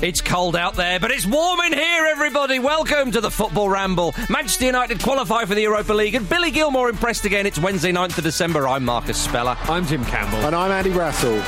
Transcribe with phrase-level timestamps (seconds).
[0.00, 2.60] It's cold out there, but it's warm in here, everybody.
[2.60, 4.14] Welcome to the Football Ramble.
[4.30, 7.46] Manchester United qualify for the Europa League, and Billy Gilmour impressed again.
[7.46, 8.68] It's Wednesday, 9th of December.
[8.68, 9.56] I'm Marcus Speller.
[9.62, 10.38] I'm Jim Campbell.
[10.38, 11.42] And I'm Andy Brassell.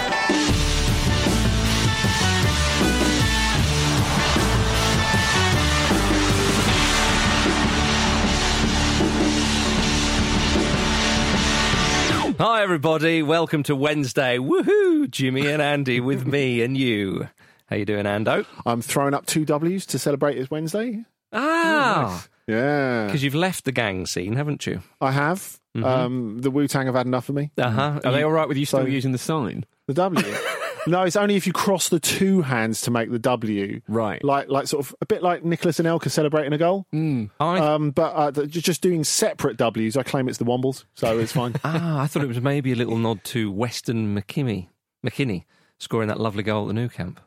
[12.40, 13.22] Hi, everybody.
[13.22, 14.38] Welcome to Wednesday.
[14.38, 15.08] Woohoo!
[15.08, 17.28] Jimmy and Andy with me and you.
[17.70, 18.44] How you doing, Ando?
[18.66, 21.04] I'm throwing up two W's to celebrate it's Wednesday.
[21.32, 23.06] Ah, Yeah.
[23.06, 24.82] because you've left the gang scene, haven't you?
[25.00, 25.58] I have.
[25.80, 27.52] Um, the Wu Tang have had enough of me.
[27.56, 28.00] Uh huh.
[28.04, 29.64] Are they all right with you still So- using the sign?
[29.86, 30.24] The W.
[30.88, 33.80] no, it's only if you cross the two hands to make the W.
[33.86, 34.22] Right.
[34.24, 36.86] Like, like sort of a bit like Nicolas Anelka celebrating a goal.
[36.92, 41.18] I, Um, but uh, th- just doing separate W's, I claim it's the Wombles, so
[41.20, 41.54] it's fine.
[41.64, 44.66] ah, I thought it was maybe a little nod to Weston McKennie,
[45.06, 45.44] McKennie
[45.78, 47.20] scoring that lovely goal at the Nou Camp.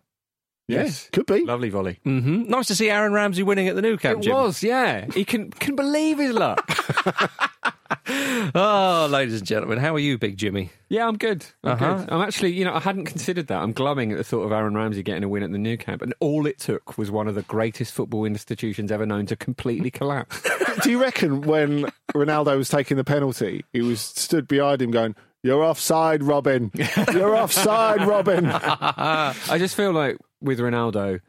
[0.67, 1.09] Yes.
[1.12, 1.44] could be.
[1.45, 1.99] Lovely volley.
[2.03, 4.34] hmm Nice to see Aaron Ramsey winning at the Nou Camp, It Jim.
[4.35, 5.05] was, yeah.
[5.13, 6.62] He can can believe his luck.
[8.55, 10.71] Oh, ladies and gentlemen, how are you, Big Jimmy?
[10.90, 11.46] yeah, I'm good.
[11.63, 11.93] I'm Uh-huh.
[11.96, 12.10] good.
[12.12, 13.62] I'm actually, you know, I hadn't considered that.
[13.62, 16.01] I'm glumming at the thought of Aaron Ramsey getting a win at the Nou Camp,
[16.01, 19.90] and all it took was one of the greatest football institutions ever known to completely
[19.99, 20.41] collapse.
[20.84, 25.16] Do you reckon when Ronaldo was taking the penalty, he was stood behind him going,
[25.43, 26.71] You're offside, Robin.
[27.13, 28.48] You're offside, Robin.
[28.51, 31.22] I just feel like with Ronaldo,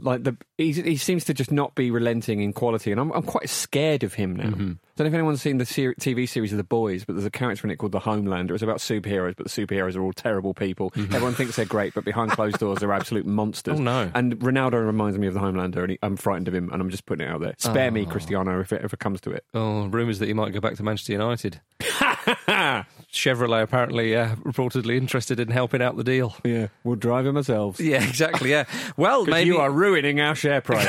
[0.00, 3.22] like the he, he seems to just not be relenting in quality, and I'm I'm
[3.22, 4.44] quite scared of him now.
[4.44, 7.24] i Don't know if anyone's seen the ser- TV series of The Boys, but there's
[7.24, 8.52] a character in it called the Homelander.
[8.52, 10.90] It's about superheroes, but the superheroes are all terrible people.
[10.90, 11.14] Mm-hmm.
[11.14, 13.78] Everyone thinks they're great, but behind closed doors, they're absolute monsters.
[13.78, 14.10] Oh, no.
[14.14, 16.90] And Ronaldo reminds me of the Homelander, and he, I'm frightened of him, and I'm
[16.90, 17.54] just putting it out there.
[17.58, 18.10] Spare me, oh.
[18.10, 19.44] Cristiano, if it ever comes to it.
[19.54, 21.60] Oh, rumours that he might go back to Manchester United.
[23.12, 26.34] Chevrolet apparently uh, reportedly interested in helping out the deal.
[26.44, 27.80] Yeah, we'll drive him ourselves.
[27.88, 28.50] Yeah, exactly.
[28.50, 28.64] Yeah.
[28.98, 30.88] Well, maybe you are ruining our share price.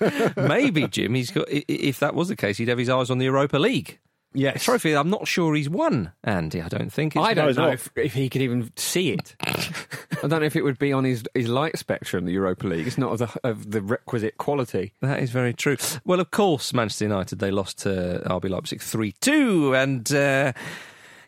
[0.36, 1.14] maybe Jim.
[1.14, 1.46] He's got.
[1.48, 4.00] If that was the case, he'd have his eyes on the Europa League
[4.36, 4.62] yes.
[4.62, 4.94] trophy.
[4.94, 6.60] I'm not sure he's won, Andy.
[6.60, 7.16] I don't think.
[7.16, 9.34] It's I don't know if, if he could even see it.
[9.42, 12.86] I don't know if it would be on his, his light spectrum, the Europa League.
[12.86, 14.92] It's not of the, of the requisite quality.
[15.00, 15.76] That is very true.
[16.04, 20.52] Well, of course, Manchester United they lost to RB Leipzig three two, and uh,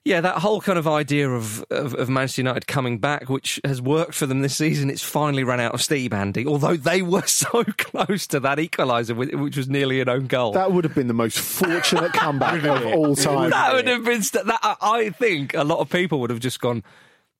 [0.05, 3.81] yeah, that whole kind of idea of, of of Manchester United coming back, which has
[3.83, 6.47] worked for them this season, it's finally run out of steam, Andy.
[6.47, 10.53] Although they were so close to that equaliser, which was nearly an own goal.
[10.53, 13.51] That would have been the most fortunate comeback of all time.
[13.51, 14.61] that would have been st- that.
[14.63, 16.83] I I think a lot of people would have just gone.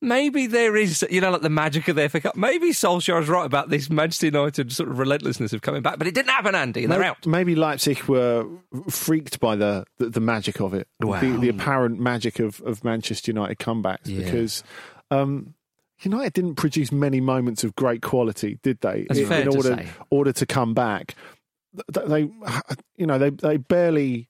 [0.01, 2.35] Maybe there is, you know, like the magic of the FA Cup.
[2.37, 6.13] Maybe Solskjaer's right about this Manchester United sort of relentlessness of coming back, but it
[6.13, 7.25] didn't happen, Andy, and they're out.
[7.27, 8.45] Maybe Leipzig were
[8.89, 11.19] freaked by the, the, the magic of it, Wow.
[11.19, 14.05] the, the apparent magic of, of Manchester United comebacks.
[14.05, 14.23] Yeah.
[14.23, 14.63] Because
[15.11, 15.53] um,
[15.99, 19.05] United didn't produce many moments of great quality, did they?
[19.09, 19.87] That's in, fair in to order say.
[20.09, 21.15] order to come back,
[21.93, 22.21] they
[22.95, 24.28] you know they they barely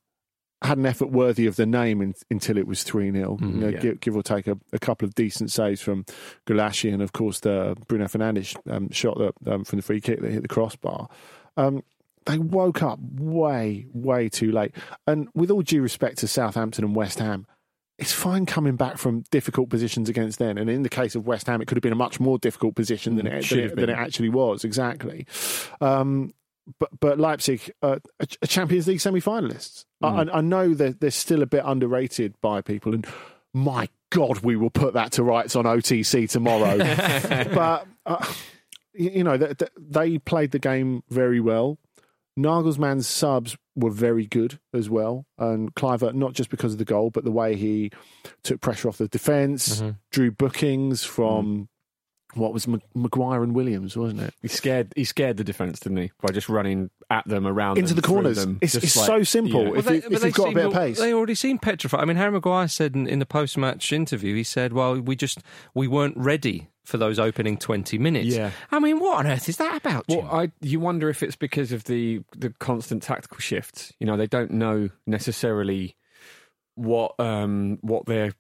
[0.62, 3.38] had an effort worthy of the name in, until it was 3 0.
[3.38, 3.72] Mm-hmm, yeah.
[3.80, 6.06] give, give or take a, a couple of decent saves from
[6.46, 10.22] Gulácsi and, of course, the Bruno Fernandes um, shot that, um, from the free kick
[10.22, 11.08] that hit the crossbar.
[11.56, 11.84] Um,
[12.25, 14.75] they woke up way, way too late.
[15.08, 17.47] And with all due respect to Southampton and West Ham,
[17.97, 20.58] it's fine coming back from difficult positions against them.
[20.58, 22.76] And in the case of West Ham, it could have been a much more difficult
[22.76, 24.64] position than it, than it, than it actually was.
[24.64, 25.26] Exactly.
[25.81, 26.34] Um,
[26.80, 29.85] but but Leipzig, uh, a, Champions League semi-finalists.
[30.02, 33.06] I, I know that they're still a bit underrated by people, and
[33.53, 36.78] my God, we will put that to rights on OTC tomorrow.
[37.53, 38.34] but uh,
[38.94, 41.78] you know, they, they played the game very well.
[42.38, 47.09] Nagelsmann's subs were very good as well, and Kluivert not just because of the goal,
[47.09, 47.91] but the way he
[48.44, 49.81] took pressure off the defense
[50.12, 51.68] drew bookings from
[52.35, 54.34] what was Mag- Maguire and Williams, wasn't it?
[54.41, 56.12] He scared he scared the defence, didn't he?
[56.22, 58.38] By just running at them around Into them, the through corners.
[58.38, 59.63] them, It's- it's like- so simple.
[59.63, 59.79] yeah.
[59.79, 61.00] If you- if you've got a bit of pace.
[61.00, 62.01] they already seemed petrified.
[62.01, 65.40] I mean, Harry Maguire said in, in the post-match interview, he said, "Well, we just
[65.73, 68.51] we weren't ready for those opening twenty minutes." Yeah.
[68.72, 70.08] I mean, what on earth is that about?
[70.08, 70.20] Jim?
[70.26, 73.91] Well, I you wonder if it's because of the the constant tactical shifts.
[73.99, 75.96] You know, they don't know necessarily
[76.76, 78.34] what um what their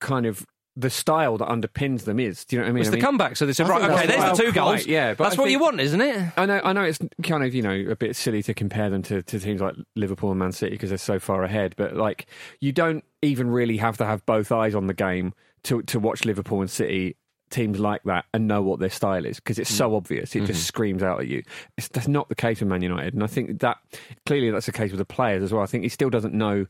[0.00, 0.44] kind of
[0.76, 2.44] the style that underpins them is.
[2.44, 2.80] Do you know what I mean?
[2.82, 3.36] it's I the mean, comeback.
[3.36, 4.82] So they said, I "Right, okay, there's the two goals.
[4.82, 6.98] quite, yeah, but that's I what you want, isn't it?" I know, I know it's
[7.22, 10.30] kind of you know a bit silly to compare them to, to teams like Liverpool
[10.30, 11.74] and Man City because they're so far ahead.
[11.76, 12.26] But like,
[12.60, 15.32] you don't even really have to have both eyes on the game
[15.64, 17.16] to to watch Liverpool and City
[17.48, 19.76] teams like that and know what their style is because it's mm.
[19.76, 20.34] so obvious.
[20.34, 20.66] It just mm-hmm.
[20.66, 21.42] screams out at you.
[21.78, 23.78] It's, that's not the case with Man United, and I think that
[24.26, 25.62] clearly that's the case with the players as well.
[25.62, 26.66] I think he still doesn't know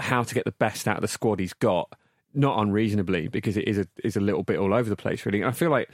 [0.00, 1.92] how to get the best out of the squad he's got.
[2.34, 5.40] Not unreasonably, because it is a is a little bit all over the place, really.
[5.40, 5.90] And I feel like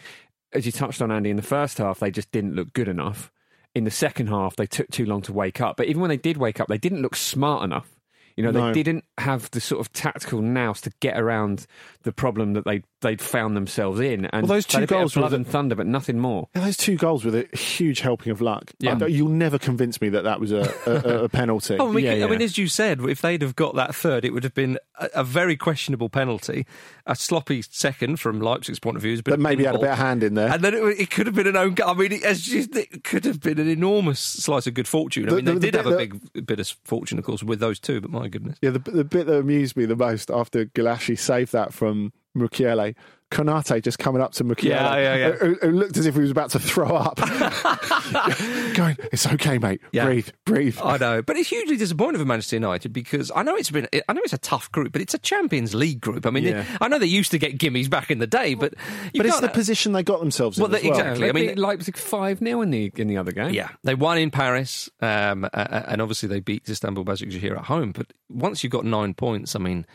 [0.52, 3.30] as you touched on, Andy, in the first half, they just didn't look good enough.
[3.74, 5.76] In the second half, they took too long to wake up.
[5.76, 7.88] But even when they did wake up, they didn't look smart enough.
[8.34, 8.66] You know, No.
[8.72, 11.66] they didn't have the sort of tactical nous to get around
[12.04, 14.24] the problem that they they'd found themselves in.
[14.26, 16.48] And Well, those two a bit goals were blood the- and thunder, but nothing more.
[16.56, 18.72] Yeah, those two goals with a huge helping of luck.
[18.80, 18.98] Yeah.
[19.00, 21.76] I you'll never convince me that that was a, a, a penalty.
[21.80, 24.24] Oh, I mean, Yeah, I mean, as you said, if they'd have got that third,
[24.24, 26.66] it would have been a, a very questionable penalty,
[27.06, 29.20] a sloppy second from Leipzig's point of view.
[29.22, 30.48] but maybe had a bit of hand in there.
[30.52, 31.90] And then it, it could have been an own goal.
[31.90, 35.28] I mean, it, as you, it could have been an enormous slice of good fortune.
[35.28, 37.42] I mean, the- they the did have a bit big bit of fortune, of course,
[37.42, 38.00] with those two.
[38.00, 41.52] But my goodness, Yeah, the, the bit that amused me the most after Gulácsi saved
[41.52, 42.94] that from Mukiele,
[43.30, 45.30] Konate just coming up to Mukiele, Yeah, yeah, yeah.
[45.32, 47.18] Who, who looked as if he was about to throw up.
[48.74, 49.80] Going, it's okay, mate.
[49.92, 50.06] Yeah.
[50.06, 50.78] Breathe, breathe.
[50.82, 54.12] I know, but it's hugely disappointing for Manchester United because I know it's been, I
[54.12, 56.24] know it's a tough group, but it's a Champions League group.
[56.26, 56.64] I mean, Yeah.
[56.80, 58.74] I know they used to get gimmies back in the day, but
[59.12, 60.62] you but it's the position they got themselves in.
[60.62, 60.92] Well, as well.
[60.92, 61.20] exactly.
[61.24, 63.52] They I mean- beat Leipzig five 0 in the in the other game.
[63.52, 67.64] Yeah, they won in Paris, um, a- a- and obviously they beat Istanbul Basaksehir at
[67.66, 67.92] home.
[67.92, 69.86] But once you've got nine points, I mean,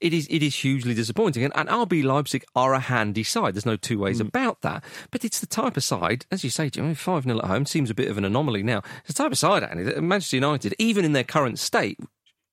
[0.00, 1.44] it is it is hugely disappointing.
[1.44, 3.54] And, and RB Leipzig are a handy side.
[3.54, 4.26] There's no two ways hmm.
[4.26, 4.84] about that.
[5.10, 7.90] But it's the type of side, as you say, Jim, five 0 at home seems
[7.90, 8.82] a bit of an anomaly now.
[9.04, 11.98] It's the type of side, Andy, that Manchester United, even in their current state,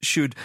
[0.01, 0.35] should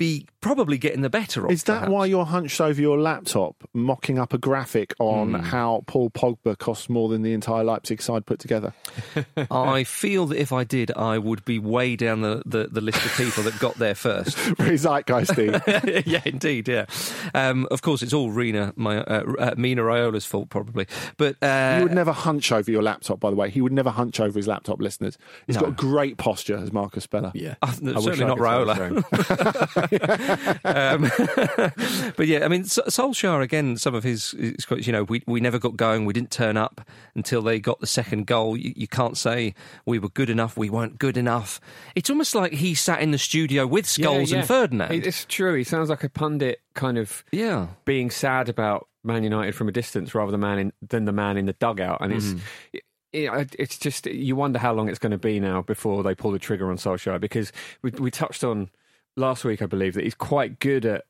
[0.00, 1.52] be probably getting the better of.
[1.52, 1.90] Is that perhaps.
[1.92, 5.40] why you're hunched over your laptop mocking up a graphic on Hmm.
[5.40, 8.72] how Paul Pogba costs more than the entire Leipzig side put together?
[9.50, 13.04] I feel that if I did, I would be way down the, the, the list
[13.04, 14.36] of people that got there first.
[14.56, 16.02] Very zeitgeisty.
[16.06, 16.66] yeah, indeed.
[16.68, 16.86] Yeah.
[17.34, 20.86] Um, of course, it's all Rena, my, uh, uh, Mino Raiola's fault, probably.
[21.18, 23.50] But uh, you would never hunch over your laptop, by the way.
[23.50, 25.18] He would never hunch over his laptop, listeners.
[25.46, 25.66] He's No.
[25.66, 27.32] got great posture, as Marcus Speller.
[27.34, 27.56] yeah.
[27.60, 29.89] uh, certainly not could Raiola.
[30.64, 31.02] Um,
[32.16, 33.76] but yeah, I mean, Sol- Solskjaer again.
[33.76, 36.04] Some of his, his quotes, you know, we we never got going.
[36.04, 36.80] We didn't turn up
[37.14, 38.56] until they got the second goal.
[38.56, 39.54] You, you can't say
[39.86, 40.56] we were good enough.
[40.56, 41.60] We weren't good enough.
[41.94, 44.38] It's almost like he sat in the studio with Scholes Yeah, yeah.
[44.38, 44.92] and Ferdinand.
[44.92, 45.54] It's true.
[45.54, 47.68] He sounds like a pundit, kind of yeah.
[47.84, 51.36] being sad about Man United from a distance rather than man in, than the man
[51.36, 51.98] in the dugout.
[52.00, 52.32] And it's
[52.72, 52.82] it,
[53.12, 56.30] it- it's just you wonder how long it's going to be now before they pull
[56.30, 57.50] the trigger on Solskjaer because
[57.82, 58.70] we we touched on
[59.16, 61.04] last week, I believe, that he's quite good at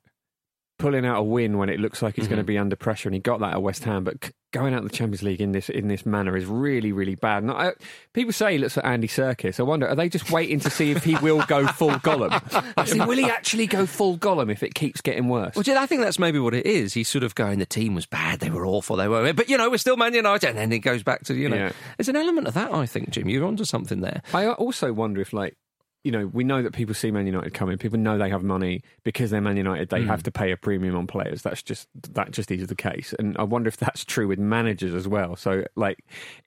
[0.81, 2.49] pulling out a win when it looks like he's going to mm-hmm.
[2.49, 4.03] be under pressure, and he got that at West Ham.
[4.03, 6.91] But c- going out of the Champions League in this in this manner is really
[6.91, 7.43] really bad.
[7.43, 7.73] And I,
[8.15, 9.61] people say he looks like Andy Serkis.
[9.61, 12.73] I wonder are they just waiting to see if he will go full Gollum?
[12.77, 15.55] I see, will he actually go full Gollum if it keeps getting worse?
[15.55, 16.95] Well, I think that's maybe what it is.
[16.95, 19.57] He's sort of going, the team was bad, they were awful, they were, but you
[19.57, 21.73] know, we're still Man United, and then it goes back to you know, Yeah.
[21.97, 22.73] there's an element of that.
[22.73, 24.23] I think, Jim, you're onto something there.
[24.33, 25.57] I also wonder if, like,
[26.03, 27.77] you know, we know that people see Man United coming.
[27.77, 29.91] People know they have money because they're Man United.
[29.91, 30.25] They have mm.
[30.25, 31.43] to pay a premium on players.
[31.43, 33.15] That's just that just is the case.
[33.19, 35.37] And I wonder if that's true with managers as well.
[35.37, 35.99] So, like,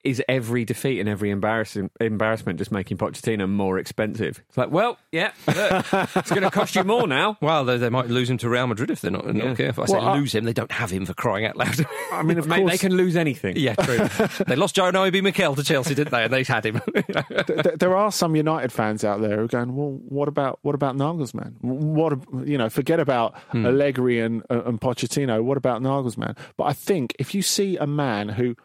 [0.03, 4.41] is every defeat and every embarrassing embarrassment just making Pochettino more expensive?
[4.47, 5.85] It's like, well, yeah, look,
[6.15, 7.37] it's going to cost you more now.
[7.43, 9.49] Well, they, they might lose him to Real Madrid if they're not, Yeah.
[9.49, 9.83] not careful.
[9.83, 11.75] I say I- lose him, they don't have him for crying out loud.
[12.11, 13.57] I mean, of Mate, course, they can lose anything.
[13.57, 14.07] yeah, true.
[14.47, 16.23] they lost John Obi Mikel to Chelsea, didn't they?
[16.23, 16.81] And they had him.
[16.95, 20.95] th- th- there are some United fans out there going, well, what about what about
[20.95, 21.61] Nagelsmann?
[21.61, 23.65] What you know, forget about hmm.
[23.65, 25.43] Allegri and uh, and Pochettino.
[25.43, 26.37] What about Nagelsmann?
[26.57, 28.55] But I think if you see a man who,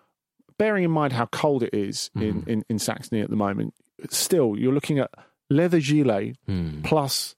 [0.59, 2.23] bearing in mind how cold it is hmm.
[2.23, 3.75] in, in, in Saxony at the moment,
[4.11, 5.11] still you're looking at
[5.51, 6.83] leather gilet hmm.
[6.83, 7.35] plus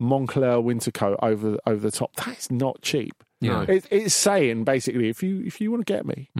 [0.00, 2.14] Moncler winter coat over over the top.
[2.16, 3.22] That's not cheap.
[3.40, 3.64] Yeah.
[3.68, 6.30] It, it's saying basically, if you if you want to get me,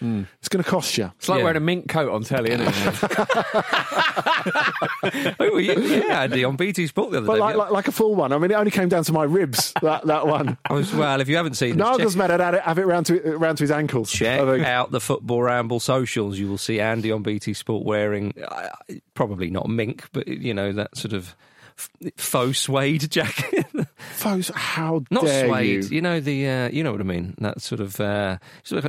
[0.00, 1.10] it's going to cost you.
[1.16, 1.44] It's like Yeah.
[1.44, 2.72] wearing a mink coat on telly, isn't it?
[5.40, 7.40] oh, yeah, yeah, Andy, on BT Sport the other But day.
[7.40, 8.32] like, like like a full one.
[8.32, 9.72] I mean, it only came down to my ribs.
[9.82, 10.56] That that one.
[10.70, 12.86] I was, well, if you haven't seen this, check- Nagelsmann had had it, have it
[12.86, 14.10] round to round to his ankles.
[14.10, 14.66] Check think.
[14.66, 16.38] out the Football Ramble socials.
[16.38, 18.68] You will see Andy on BT Sport wearing uh,
[19.14, 21.34] probably not mink, but you know that sort of
[21.76, 23.66] f- faux suede jacket.
[24.12, 25.84] Foes, how not dare suede.
[25.84, 25.96] you?
[25.96, 27.34] You know the uh, you know what I mean.
[27.38, 28.38] That sort of uh,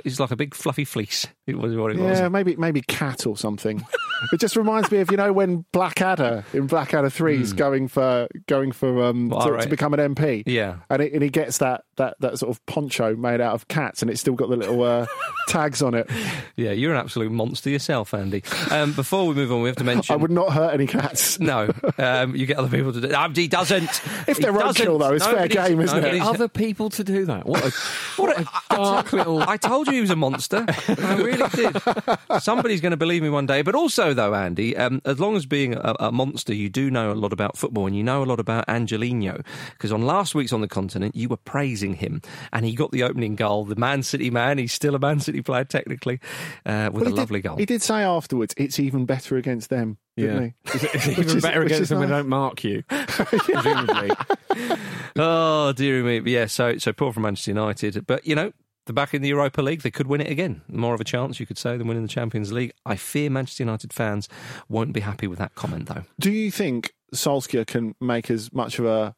[0.04, 1.28] it's, like, a big fluffy fleece.
[1.48, 2.20] It was what it was.
[2.20, 3.86] Yeah, maybe maybe cat or something.
[4.34, 8.28] it just reminds me of you know when Blackadder in Blackadder Three is going for
[8.48, 9.64] going for um Well, to, all right.
[9.64, 10.44] to become an MP.
[10.46, 10.78] Yeah.
[10.90, 14.02] and, it, and he gets that, that that sort of poncho made out of cats,
[14.02, 15.06] and it's still got the little uh,
[15.48, 16.10] tags on it.
[16.56, 18.44] Yeah, you're an absolute monster yourself, Andy.
[18.72, 20.14] Um, before we move on, we have to mention.
[20.14, 21.40] I would not hurt any cats.
[21.40, 23.14] No, um, you get other people to do.
[23.14, 23.90] Um, he doesn't.
[24.28, 24.86] If they're doesn't.
[24.86, 26.22] roadkill, though, it's fair game, isn't it?
[26.22, 27.46] Other people to do that.
[27.46, 27.72] What a,
[28.22, 28.42] What what a-
[28.74, 29.42] a dark little.
[29.42, 30.66] I told you he was a monster.
[30.68, 31.78] I really did.
[32.42, 33.62] Somebody's going to believe me one day.
[33.62, 36.90] But also, know, though, Andy, um, as long as being a, a, monster, you do
[36.92, 39.42] know a lot about football and you know a lot about Angelino.
[39.72, 43.04] Because on last week's On the Continent, you were praising him and he got the
[43.04, 43.66] opening goal.
[43.66, 46.20] The Man City man, he's still a Man City player technically,
[46.66, 47.58] uh, with well, a lovely did, goal.
[47.58, 49.98] He did say afterwards, it's even better against them.
[50.16, 52.84] Yeah, it's even is, better against them when they don't mark you.
[52.90, 54.12] presumably.
[55.18, 56.46] oh dear me, yeah.
[56.48, 58.52] So so poor from Manchester United, but you know
[58.90, 59.84] they're back in the Europa League.
[59.84, 60.62] They could win it again.
[60.68, 62.72] More of a chance, you could say, than winning the Champions League.
[62.88, 64.28] I fear Manchester United fans
[64.68, 66.06] won't be happy with that comment, though.
[66.20, 69.16] Do you think Solskjaer can make as much of a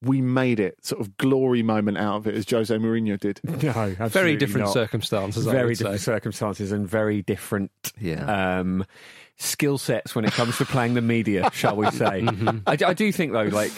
[0.00, 3.40] we made it sort of glory moment out of it as Jose Mourinho did?
[3.60, 4.72] No, very different not.
[4.72, 5.44] circumstances.
[5.44, 6.04] Very different say.
[6.04, 7.72] circumstances and very different.
[8.00, 8.60] Yeah.
[8.60, 8.86] Um,
[9.36, 12.22] skill sets when it comes to playing the media, shall we say?
[12.22, 12.58] mm-hmm.
[12.68, 13.72] I, I, do think though, like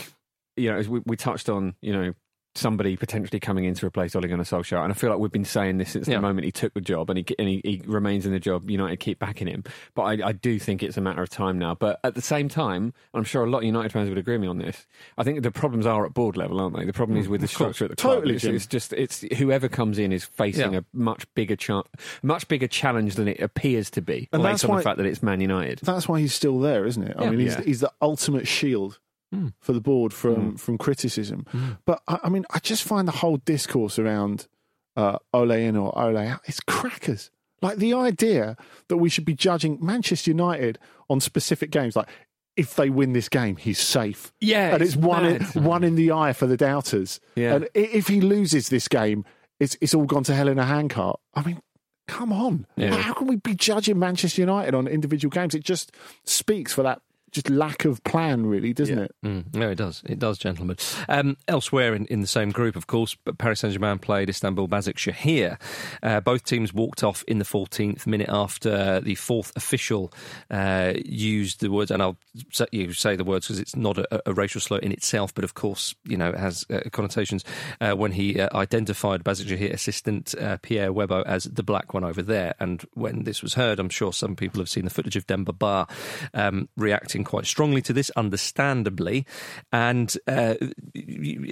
[0.59, 2.13] you know, as we, we touched on, you know,
[2.55, 4.83] somebody potentially coming in to replace Ole Gunnar Solskjaer.
[4.83, 6.17] And I feel like we've been saying this since yeah.
[6.17, 8.69] the moment he took the job and, he, and he, he, remains in the job.
[8.69, 9.65] United keep backing him.
[9.95, 11.75] But I, I, do think it's a matter of time now.
[11.75, 14.43] But at the same time, I'm sure a lot of United fans would agree with
[14.43, 14.87] me on this.
[15.17, 16.85] I think the problems are at board level, aren't they?
[16.85, 18.17] The problem is with the structure at the club.
[18.17, 20.81] Totally, it's, it's, just it's whoever comes in is facing yeah.
[20.81, 21.85] a much bigger cha-
[22.23, 25.07] much bigger challenge than it appears to be, and based on why, the fact that
[25.07, 25.81] it's Man United.
[25.83, 27.17] That's why he's still there, isn't it?
[27.17, 27.31] I yeah.
[27.31, 28.99] mean, he's, he's the ultimate shield
[29.35, 29.53] mm.
[29.61, 30.61] for the board from mm.
[30.61, 31.47] from criticism.
[31.53, 31.79] Mm.
[31.85, 34.49] But I, I, mean, I just find the whole discourse around
[34.97, 37.31] uh, Ole in or Ole out it's crackers.
[37.63, 38.57] Like the idea
[38.89, 40.79] that we should be judging Manchester United
[41.11, 42.09] on specific games, like
[42.57, 44.33] if they win this game, he's safe.
[44.41, 47.21] Yeah, and it's, it's one in, one in the eye for the doubters.
[47.35, 49.25] Yeah, and if he loses this game,
[49.59, 51.21] it's it's all gone to hell in a handcart.
[51.35, 51.61] I mean,
[52.09, 52.67] come on.
[52.77, 52.97] Yeah.
[52.97, 55.55] How can we be judging Manchester United on individual games?
[55.55, 55.93] It just
[56.25, 59.05] speaks for that just lack of plan, really, doesn't yeah.
[59.05, 59.15] it?
[59.25, 60.03] Mm, no, it does.
[60.07, 60.77] It does, gentlemen.
[61.09, 64.69] Um, elsewhere in, in the same group, of course, but Paris Saint Germain played Istanbul
[64.69, 65.59] Basaksehir.
[66.03, 70.13] Uh, both teams walked off in the 14th minute after the fourth official
[70.51, 72.17] uh, used the words, and I'll
[72.53, 75.45] say, you say the words because it's not a, a, racial slur in itself, but
[75.45, 77.45] of course, you know, it has uh, connotations
[77.81, 82.23] uh, when he uh, identified Basaksehir assistant uh, Pierre Webo as the black one over
[82.23, 82.55] there.
[82.61, 85.53] And when this was heard, I'm sure some people have seen the footage of Demba
[85.53, 85.87] Ba
[86.35, 89.27] um, reacting reacting quite strongly to this, understandably.
[89.73, 90.55] And uh,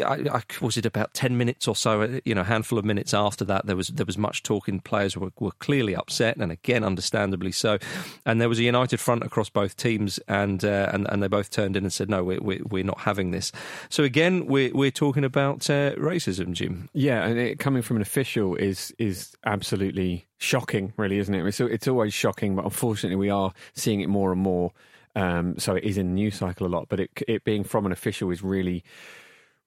[0.04, 2.20] I, I, was it about ten minutes or so?
[2.24, 4.80] You know, a handful of minutes after that, there was there was much talking.
[4.80, 7.78] Players were, were clearly upset, and again, understandably so.
[8.24, 11.50] And there was a united front across both teams, and uh, and, and they both
[11.50, 13.52] turned in and said, "No, we're we're, we're not having this."
[13.88, 16.88] So again, we're we're talking about uh, racism, Jim.
[16.92, 21.44] Yeah, and it, coming from an official is is absolutely shocking, really, isn't it?
[21.46, 24.72] It's, it's always shocking, but unfortunately, we are seeing it more and more.
[25.14, 27.86] Um, so it is in the news cycle a lot, but it, it being from
[27.86, 28.84] an official is really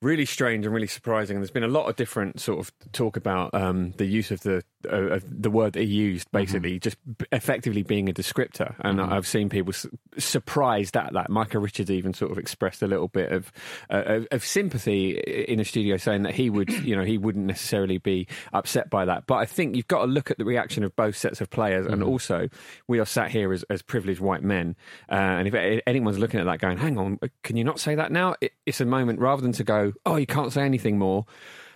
[0.01, 1.37] really strange and really surprising.
[1.37, 4.63] There's been a lot of different sort of talk about um, the use of the
[4.89, 6.37] uh, the word he used, mm-hmm.
[6.37, 6.79] basically mm-hmm.
[6.79, 6.97] just
[7.31, 8.75] effectively being a descriptor.
[8.79, 9.13] And mm-hmm.
[9.13, 11.29] I've seen people su- surprised at that.
[11.29, 13.51] Micah Richards even sort of expressed a little bit of,
[13.89, 17.97] uh, of sympathy in a studio, saying that he would, you know, he wouldn't necessarily
[17.97, 19.27] be upset by that.
[19.27, 21.85] But I think you've got to look at the reaction of both sets of players,
[21.85, 21.93] mm-hmm.
[21.93, 22.49] and also
[22.87, 24.75] we are sat here as, as privileged white men,
[25.11, 28.11] uh, and if anyone's looking at that, going, "Hang on, can you not say that
[28.11, 31.25] now?" It, it's a moment rather than to go, "Oh, you can't say anything more."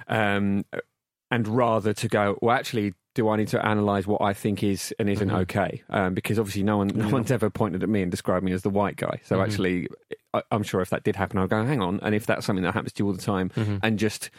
[0.08, 0.66] Um,
[1.32, 4.94] and rather to go, well, actually, do I need to analyse what I think is
[5.00, 5.38] and isn't mm-hmm.
[5.38, 5.84] okay?
[5.90, 8.62] Um, because obviously, no one, no one's ever pointed at me and described me as
[8.62, 9.22] the white guy.
[9.24, 9.44] So mm-hmm.
[9.44, 9.88] actually,
[10.34, 12.00] I, am sure if that did happen, I'd go, hang on.
[12.04, 13.78] And if that's something that happens to you all the time mm-hmm.
[13.82, 14.30] and just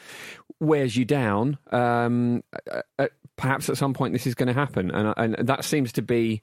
[0.60, 2.44] wears you down, um,
[2.98, 4.90] uh, perhaps at some point this is going to happen.
[4.90, 6.42] And, and that seems to be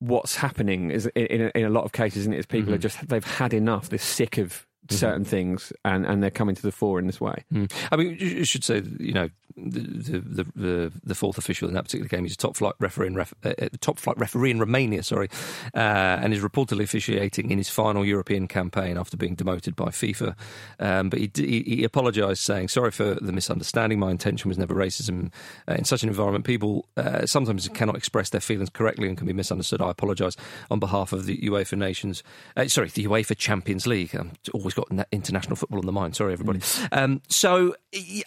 [0.00, 2.38] what's happening is in, in, a, in a lot of cases, isn't it?
[2.38, 2.82] Is people are mm-hmm.
[2.82, 3.88] just they've had enough.
[3.88, 4.96] They're sick of mm-hmm.
[4.96, 7.44] certain things and, and they're coming to the fore in this way.
[7.52, 7.72] Mm.
[7.90, 12.08] I mean, you should say, you know, the, the, the, fourth official in that particular
[12.08, 15.02] game is a top flight referee in, ref, uh, uh, top flight referee in Romania,
[15.02, 15.28] sorry,
[15.74, 15.78] uh,
[16.22, 20.34] and is reportedly officiating in his final European campaign after being demoted by FIFA.
[20.80, 23.98] Um, but he, he, he apologised, saying, "Sorry for the misunderstanding.
[23.98, 25.32] My intention was never racism.
[25.68, 29.26] Uh, in such an environment, people uh, sometimes cannot express their feelings correctly and can
[29.26, 29.80] be misunderstood.
[29.80, 30.36] I apologise
[30.70, 32.22] on behalf of the UEFA nations.
[32.56, 34.14] Uh, sorry, the UEFA Champions League.
[34.14, 36.16] I'm always got international football on the mind.
[36.16, 36.60] Sorry, everybody.
[36.60, 36.88] Mm.
[36.92, 37.74] Um, so,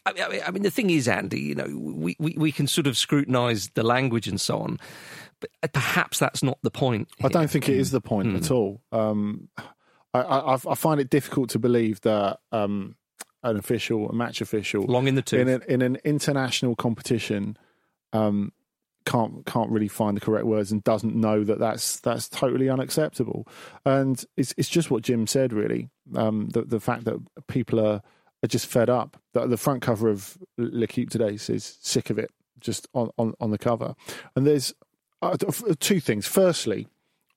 [0.05, 3.69] I mean, the thing is, Andy, you know, we, we, we can sort of scrutinise
[3.73, 4.79] the language and so on,
[5.39, 7.09] but perhaps that's not the point.
[7.17, 7.27] Here.
[7.27, 8.37] I don't think it is the point mm.
[8.37, 8.81] at all.
[8.91, 9.49] Um,
[10.13, 12.95] I, I, I, find it difficult to believe that um,
[13.43, 17.57] an official, a match official, long in the tooth, in, in an international competition,
[18.13, 18.51] um,
[19.05, 23.47] can't can't really find the correct words and doesn't know that that's that's totally unacceptable.
[23.85, 25.89] And it's it's just what Jim said really.
[26.15, 28.01] Um, the the fact that people are
[28.45, 29.17] are just fed up.
[29.33, 33.51] The, the front cover of L'Equipe today says sick of it, just on on, on
[33.51, 33.95] the cover.
[34.35, 34.73] And there's
[35.21, 35.35] uh,
[35.79, 36.27] two things.
[36.27, 36.87] Firstly,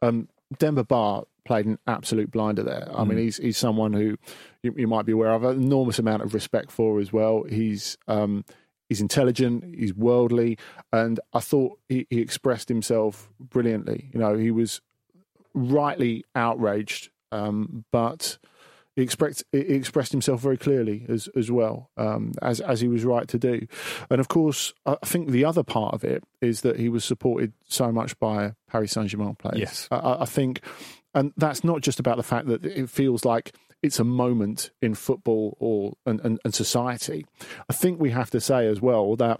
[0.02, 2.88] um, Demba Ba played an absolute blinder there.
[2.94, 4.16] I mean, he's he's someone who
[4.62, 7.44] you, you might be aware of an enormous amount of respect for as well.
[7.48, 8.44] He's um,
[8.88, 10.58] he's intelligent, he's worldly,
[10.92, 14.10] and I thought he, he expressed himself brilliantly.
[14.12, 14.80] You know, he was
[15.54, 18.38] rightly outraged, um, but
[18.98, 23.04] he expressed he expressed himself very clearly as as well um, as as he was
[23.04, 23.64] right to do.
[24.10, 27.52] And of course, I think the other part of it is that he was supported
[27.68, 29.58] so much by Paris Saint Germain players.
[29.60, 29.88] Yes.
[29.92, 30.62] I, I think,
[31.14, 34.96] and that's not just about the fact that it feels like it's a moment in
[34.96, 37.24] football or and, and, and society.
[37.70, 39.38] I think we have to say as well that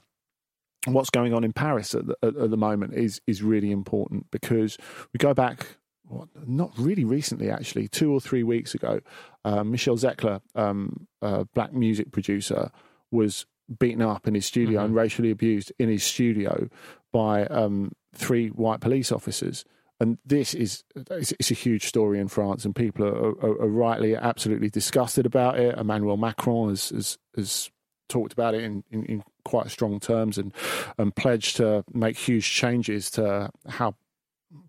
[0.87, 4.31] what's going on in Paris at the, at, at the moment is is really important
[4.31, 4.79] because
[5.13, 5.67] we go back.
[6.09, 9.01] What, not really recently, actually, two or three weeks ago,
[9.45, 12.71] uh, Michel Zecler, um, a black music producer,
[13.11, 13.47] was
[13.79, 16.69] beaten up in his studio and racially abused in his studio
[17.13, 19.65] by um, three white police officers.
[20.01, 23.69] And this is it's, it's a huge story in France, and people are, are, are
[23.69, 25.77] rightly absolutely disgusted about it.
[25.77, 27.71] Emmanuel Macron has has, has
[28.09, 30.53] talked about it in, in, in quite strong terms and
[30.99, 33.95] and pledged to make huge changes to how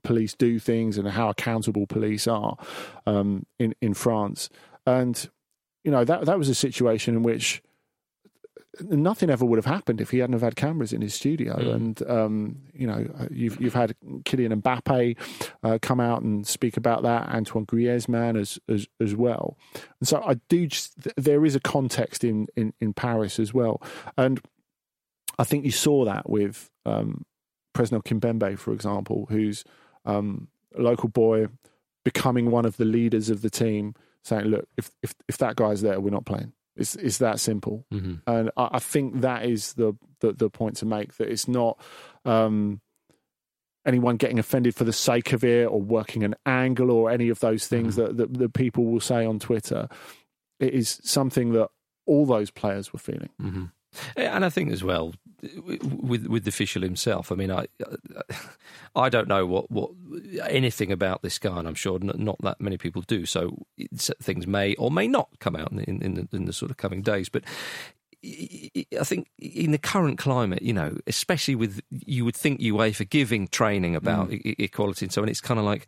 [0.03, 2.57] police do things and how accountable police are
[3.05, 4.49] um, in in France.
[4.85, 5.29] And
[5.83, 7.61] you know that that was a situation in which
[8.81, 11.55] nothing ever would have happened if he hadn't have had cameras in his studio.
[11.55, 11.73] Mm.
[11.73, 15.17] And um, you know, you've you've had Kylian Mbappe
[15.63, 19.57] uh, come out and speak about that, Antoine Griezmann as as, as well.
[19.99, 20.67] And so I do.
[20.67, 23.81] Just, there is a context in, in in Paris as well,
[24.17, 24.39] and
[25.37, 27.25] I think you saw that with um,
[27.73, 29.63] Presnel Kimpembe, for example, who's
[30.05, 30.47] um,
[30.77, 31.47] a local boy
[32.03, 35.81] becoming one of the leaders of the team, saying, "Look, if if if that guy's
[35.81, 38.15] there, we're not playing." It's it's that simple, Mm-hmm.
[38.27, 41.77] and I, I think that is the, the the point to make that it's not
[42.25, 42.79] um,
[43.85, 47.39] anyone getting offended for the sake of it or working an angle or any of
[47.39, 49.87] those things that, that that people will say on Twitter.
[50.59, 51.69] It is something that
[52.05, 53.29] all those players were feeling.
[53.41, 53.65] Mm-hmm.
[54.17, 57.31] And I think as well with with the official himself.
[57.31, 57.67] I mean, I
[58.95, 59.91] I don't know what, what
[60.47, 63.25] anything about this guy, and I'm sure not, not that many people do.
[63.25, 63.65] So
[63.97, 67.01] things may or may not come out in in, the, in the sort of coming
[67.01, 67.43] days, but.
[68.21, 73.47] I think in the current climate, you know, especially with you would think UEFA giving
[73.47, 74.41] training about mm.
[74.45, 75.87] e- equality and so on, it's kind of like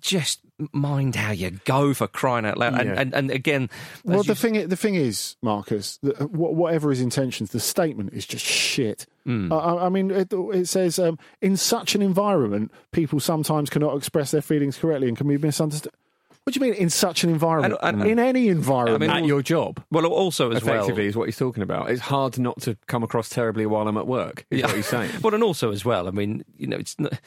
[0.00, 0.40] just
[0.72, 2.74] mind how you go for crying out loud.
[2.80, 3.00] And, Yeah.
[3.00, 3.68] and, and again,
[4.04, 8.26] Well, the you- thing the thing is, Marcus, that whatever his intentions, the statement is
[8.26, 9.06] just shit.
[9.26, 9.52] Mm.
[9.52, 13.96] I- I, I mean, it, it says um, in such an environment, people sometimes cannot
[13.96, 15.92] express their feelings correctly and can be misunderstood.
[16.44, 17.74] What do you mean in such an environment?
[17.82, 21.06] And- and- in any environment, I mean, At your job, well, also as well, effectively,
[21.06, 21.90] is what he's talking about.
[21.90, 24.46] It's hard not to come across terribly while I'm at work.
[24.52, 24.66] Is Yeah.
[24.66, 25.10] what he's saying.
[25.22, 27.18] Well, and also as well, I mean, you know, it's not,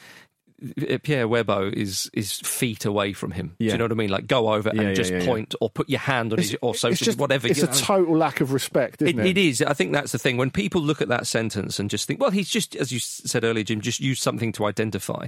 [0.62, 3.54] Uh, Pierre Webo is is feet away from him.
[3.58, 4.10] Do you know what I mean?
[4.10, 5.26] Like go over Yeah, and yeah, just yeah, yeah.
[5.26, 7.46] point or put your hand on his or social it's just whatever.
[7.46, 7.72] It's you a know.
[7.72, 9.36] total lack of respect, isn't It, it?
[9.36, 9.62] it is.
[9.62, 10.36] I think that's the thing.
[10.36, 13.44] When people look at that sentence and just think, well, he's just, as you said
[13.44, 15.26] earlier, Jim, just used something to identify.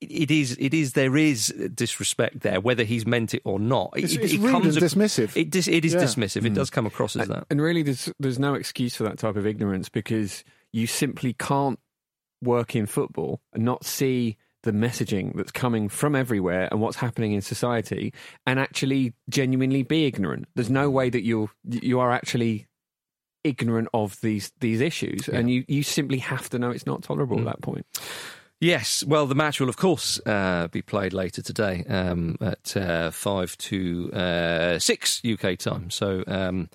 [0.00, 0.56] It, it is.
[0.60, 0.92] It is.
[0.92, 3.90] There is disrespect there, whether he's meant it or not.
[3.96, 5.36] It, It's- it- it's it rude comes and ac- dismissive.
[5.36, 6.00] It, dis, it is Yeah.
[6.02, 6.44] dismissive.
[6.44, 6.56] It mm.
[6.56, 7.46] does come across as that.
[7.50, 11.78] And really, there's there's no excuse for that type of ignorance because you simply can't
[12.42, 17.32] work in football and not see the messaging that's coming from everywhere and what's happening
[17.32, 18.12] in society,
[18.46, 20.46] and actually genuinely be ignorant.
[20.54, 22.66] There's no way that you're you are actually
[23.44, 27.38] ignorant of these these issues, and you you simply have to know it's not tolerable
[27.38, 27.86] at that point.
[28.60, 33.10] Yes, well, the match will, of course, uh, be played later today um, at uh,
[33.10, 35.90] 5 to uh, 6 UK time.
[35.90, 36.70] So um,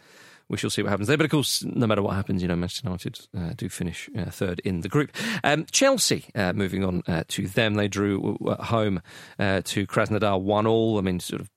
[0.49, 1.17] we shall see what happens there.
[1.17, 4.25] But, of course, no matter what happens, you know, Manchester United uh, do finish uh,
[4.25, 5.11] third in the group.
[5.43, 9.01] Um, Chelsea, uh, moving on uh, to them, they drew at home
[9.37, 10.97] uh, to Krasnodar 1 all.
[10.97, 11.49] I mean, sort of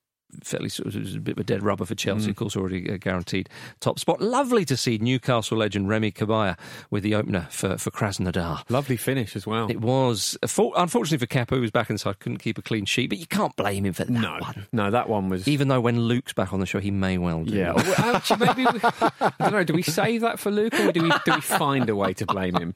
[0.43, 2.31] fairly sort of it was a bit of a dead rubber for Chelsea, mm.
[2.31, 3.49] of course, already a guaranteed
[3.81, 4.21] top spot.
[4.21, 6.57] Lovely to see Newcastle legend Remy Cabella
[6.91, 8.69] with the opener for, for Krasnodar.
[8.71, 9.71] Lovely finish as well.
[9.71, 13.09] It was unfortunately for Kepa, who was back inside, couldn't keep a clean sheet.
[13.09, 14.67] But you can't blame him for that no, one.
[14.73, 17.45] no, that one was Even though when Luke's back on the show, he may well
[17.45, 17.55] do.
[17.57, 17.73] Yeah.
[17.83, 18.81] Well, actually, maybe we,
[19.21, 19.65] I don't know.
[19.65, 22.27] Do we save that for Luke, or do we do we find a way to
[22.27, 22.75] blame him?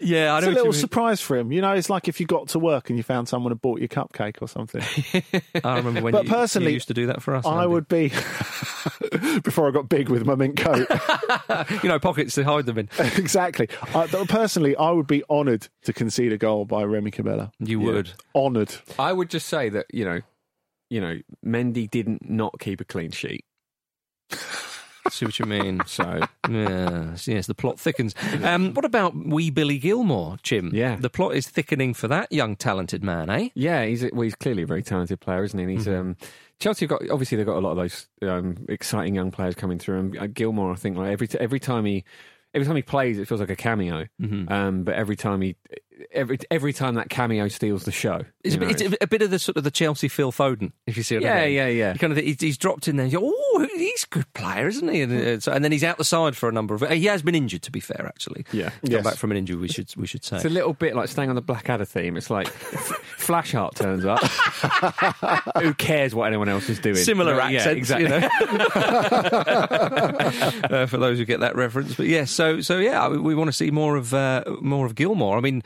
[0.00, 0.34] yeah.
[0.34, 1.52] I It's know a little surprise for him.
[1.52, 3.80] You know, it's like if you got to work and you found someone had bought
[3.80, 4.82] you a cupcake or something.
[5.64, 7.46] I remember when But you, personally, you used to do that for us.
[7.46, 7.72] I Andy.
[7.72, 8.08] would be,
[9.42, 10.86] before I got big with my mint coat.
[11.82, 12.88] you know, pockets to hide them in.
[12.98, 13.68] exactly.
[13.94, 17.52] I, personally, I would be honoured to concede a goal by Remy Cabella.
[17.58, 18.10] You would.
[18.34, 18.74] Honoured.
[18.98, 20.20] I would just say that you know,
[20.90, 23.44] you know, Mendy didn't not keep a clean sheet.
[25.10, 25.82] See what you mean?
[25.86, 28.14] So Yes, yes, the plot thickens.
[28.42, 30.70] Um, what about wee Billy Gilmour, Jim?
[30.72, 30.96] Yeah.
[30.96, 33.48] The plot is thickening for that young, talented man, eh?
[33.54, 35.64] yeah, he's a, well, he's clearly a very talented player, isn't he?
[35.64, 36.16] And he's um,
[36.58, 39.78] Chelsea have got obviously they've got a lot of those um, exciting young players coming
[39.78, 39.98] through.
[39.98, 42.04] And uh, Gilmore, I think, like every t- every time he
[42.54, 44.06] every time he plays, it feels like a cameo.
[44.48, 45.56] Um, but every time he
[46.12, 48.22] every every time that cameo steals the show.
[48.42, 50.96] It's, a, bit, it's a bit of the sort of the Chelsea Phil Foden, if
[50.96, 51.54] you see what I Yeah, mean.
[51.54, 51.92] yeah, yeah.
[51.94, 53.08] He kind of he's, he's dropped in there.
[53.16, 55.00] Oh, he's a good player, isn't he?
[55.02, 56.82] And, uh, so, and then he's out the side for a number of.
[56.82, 58.44] uh, He has been injured, to be fair, actually.
[58.52, 58.70] Yeah.
[58.82, 59.02] He's Yes.
[59.02, 59.56] come back from an injury.
[59.56, 60.36] We should we should say.
[60.36, 62.16] It's a little bit like staying on the Blackadder theme.
[62.16, 62.48] It's like
[63.18, 64.20] Flashheart turns up.
[65.62, 66.96] Who cares what anyone else is doing?
[66.96, 68.04] Similar Yeah, accents, exactly.
[68.04, 68.28] you know.
[70.70, 73.48] uh, for those who get that reference, but yeah, so so yeah, we, we want
[73.48, 75.36] to see more of uh, more of Gilmour.
[75.36, 75.62] I mean,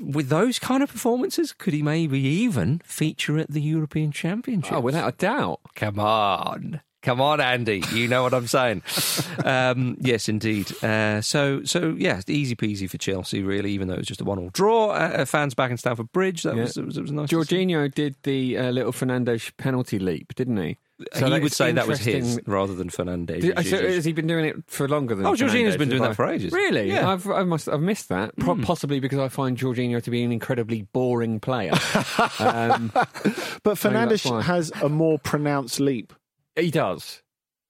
[0.00, 4.72] with those kind of performances, could he maybe even feature at the European Championship?
[4.72, 5.60] Oh, without a doubt.
[5.74, 6.80] Come on.
[7.02, 7.82] Come on, Andy.
[7.92, 8.82] You know what I'm saying.
[9.44, 10.72] um, yes, indeed.
[10.82, 13.72] Uh, so, so yeah, easy peasy for Chelsea, really.
[13.72, 16.44] Even though it was just a one-all draw, uh, fans back in Stamford Bridge.
[16.44, 16.62] That Yeah.
[16.62, 17.28] was, it was it was nice.
[17.28, 20.78] Jorginho did the uh, little Fernandes penalty leap, didn't he?
[21.12, 23.40] So he would say that was his rather than Fernandes.
[23.40, 25.26] Did, so has he been doing it for longer than?
[25.26, 25.78] Oh, Jorginho's Fernandes?
[25.78, 26.52] been doing Have that for ages.
[26.52, 26.88] Really?
[26.88, 27.10] Yeah.
[27.10, 28.36] I've I must I've missed that.
[28.36, 31.72] Pro- Possibly because I find Jorginho to be an incredibly boring player.
[32.38, 33.10] um, But
[33.64, 36.12] that's Fernandes has a more pronounced leap.
[36.56, 37.22] he does.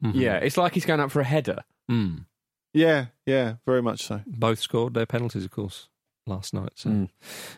[0.05, 0.19] Mm-hmm.
[0.21, 1.65] Yeah, it's like he's going up for a header.
[1.91, 2.27] Mm.
[2.75, 4.21] Yeah, yeah, very much so.
[4.27, 5.89] Both scored their penalties, of course,
[6.27, 6.71] last night.
[6.75, 7.09] So Mm.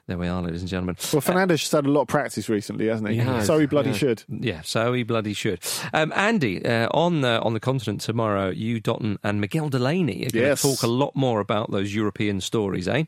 [0.07, 0.97] there we are, ladies and gentlemen.
[1.13, 3.15] Well, Fernandes has had a lot of practice recently, hasn't he?
[3.17, 3.97] He has, so he bloody yeah.
[3.97, 4.25] should.
[4.29, 5.61] Yeah, so he bloody should.
[5.93, 10.31] Um, Andy, uh, on uh, on the continent tomorrow, you, Dotun, and Miguel Delaney are
[10.31, 10.63] going Yes.
[10.63, 13.05] to talk a lot more about those European stories, eh?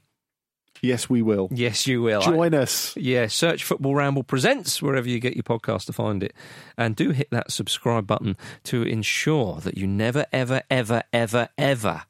[0.81, 1.49] Yes, we will.
[1.51, 2.21] Yes, you will.
[2.21, 2.97] Join us.
[2.97, 6.33] Yeah, search Football Ramble Presents wherever you get your podcast to find it.
[6.77, 12.03] And do hit that subscribe button to ensure that you never, ever, ever, ever, ever,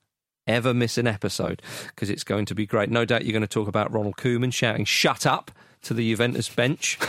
[0.48, 2.90] ever miss an episode because it's going to be great.
[2.90, 5.50] No doubt you're going to talk about Ronald Koeman shouting, shut up
[5.82, 6.98] to the Juventus bench.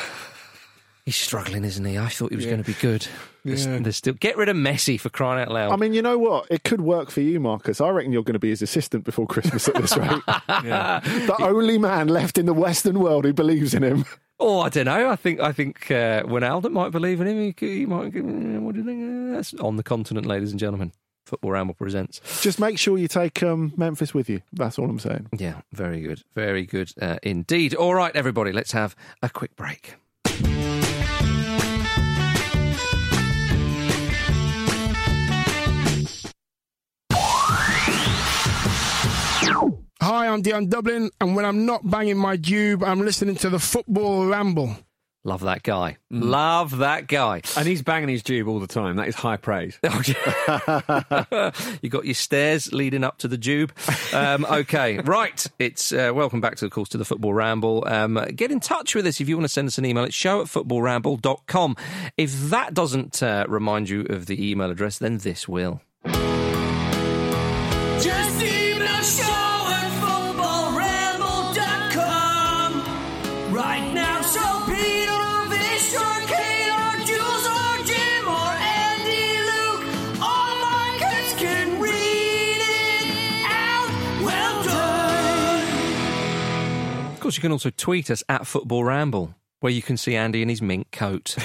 [1.05, 1.97] He's struggling, isn't he?
[1.97, 3.07] I thought he was going to be good.
[3.43, 3.79] There's, Yeah.
[3.79, 5.71] there's still get rid of Messi for crying out loud.
[5.71, 6.45] I mean, you know what?
[6.51, 7.81] It could work for you, Marcus.
[7.81, 10.21] I reckon you're going to be his assistant before Christmas at this rate.
[10.27, 14.05] the only man left in the Western world who believes in him.
[14.39, 15.09] Oh, I don't know.
[15.09, 17.41] I think I think uh, Wijnaldum might believe in him.
[17.41, 18.13] He, could- he might.
[18.13, 19.33] What do you think?
[19.33, 20.91] That's on the continent, ladies and gentlemen.
[21.29, 22.41] Football Ramble presents.
[22.41, 24.41] Just make sure you take um, Memphis with you.
[24.51, 25.29] That's all I'm saying.
[25.37, 27.75] Yeah, very good, very good uh, indeed.
[27.75, 29.95] All right, everybody, let's have a quick break.
[40.01, 43.59] Hi, I'm Dion Dublin, and when I'm not banging my dube, I'm listening to the
[43.59, 44.75] Football Ramble.
[45.25, 45.97] Love that guy.
[46.09, 47.41] Love that guy.
[47.57, 48.95] And he's banging his tube all the time.
[48.95, 49.77] That is high praise.
[51.81, 53.71] You got your stairs leading up to the Jube.
[54.13, 55.45] Um, okay, right.
[55.59, 57.83] It's uh, welcome back to, of course, to the Football Ramble.
[57.87, 60.03] Um, get in touch with us if you want to send us an email.
[60.03, 61.75] It's show at footballramble.com.
[62.17, 65.81] If that doesn't uh, remind you of the email address, then this will.
[87.29, 90.49] Course, you can also tweet us at Football Ramble, where you can see Andy in
[90.49, 91.35] his mink coat.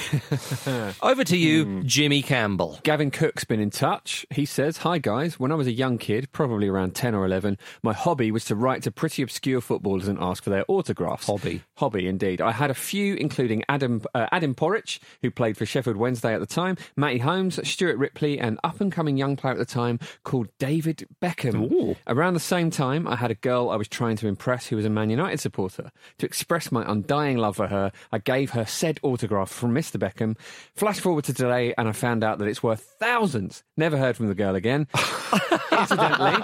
[1.01, 2.79] Over to you, Jimmy Campbell.
[2.83, 4.25] Gavin Cook's been in touch.
[4.29, 7.57] He says, Hi guys, when I was a young kid, probably around 10 or 11,
[7.83, 11.27] my hobby was to write to pretty obscure footballers and ask for their autographs.
[11.27, 11.61] Hobby.
[11.75, 12.41] Hobby, indeed.
[12.41, 16.39] I had a few, including Adam, uh, Adam Poric, who played for Sheffield Wednesday at
[16.39, 19.99] the time, Matty Holmes, Stuart Ripley, and up and coming young player at the time
[20.23, 21.71] called David Beckham.
[21.71, 21.95] Ooh.
[22.07, 24.85] Around the same time, I had a girl I was trying to impress who was
[24.85, 25.91] a Man United supporter.
[26.19, 29.97] To express my undying love for her, I gave her said autograph from Mr.
[29.97, 30.37] Beckham.
[30.75, 33.63] Flash forward to today, and I found out that it's worth thousands.
[33.77, 34.87] Never heard from the girl again.
[35.71, 36.43] Incidentally,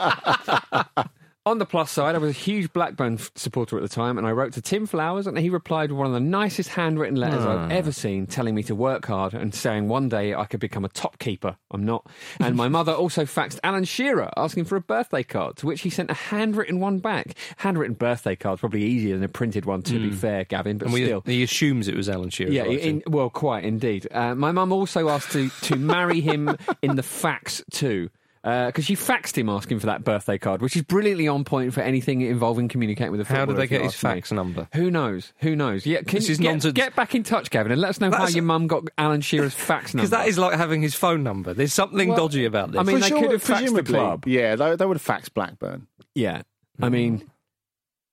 [1.44, 4.32] on the plus side, I was a huge Blackburn supporter at the time, and I
[4.32, 7.72] wrote to Tim Flowers, and he replied with one of the nicest handwritten letters I've
[7.72, 10.90] ever seen, telling me to work hard and saying one day I could become a
[10.90, 11.58] top keeper.
[11.72, 12.06] I'm not.
[12.40, 15.90] And my mother also faxed Alan Shearer asking for a birthday card, to which he
[15.90, 17.36] sent a handwritten one back.
[17.58, 20.94] Handwritten birthday card's probably easier than a printed one, to be fair, Gavin, but And
[20.94, 21.24] we, still.
[21.26, 22.52] he assumes it was Alan Shearer.
[22.52, 24.08] Yeah, in, well, quite indeed.
[24.12, 28.10] Uh, my mum also asked to, to marry him in the fax too.
[28.44, 31.82] Because she faxed him asking for that birthday card, which is brilliantly on point for
[31.82, 34.10] anything involving communicating with a How did they get his ask me.
[34.10, 34.68] fax number?
[34.74, 35.32] Who knows?
[35.42, 35.86] Who knows?
[35.86, 36.74] Yeah, can This you is get, nonsense.
[36.74, 39.22] get back in touch, Gavin, and let us know how That's- your mum got Alan
[39.22, 40.02] Shearer's fax number.
[40.08, 41.54] Because that is like having his phone number.
[41.54, 42.80] There's something Well, dodgy about this.
[42.80, 44.26] I mean, they could have faxed the club.
[44.26, 45.86] Yeah, they, they would have faxed Blackburn.
[46.16, 46.42] Yeah,
[46.82, 47.30] I mean.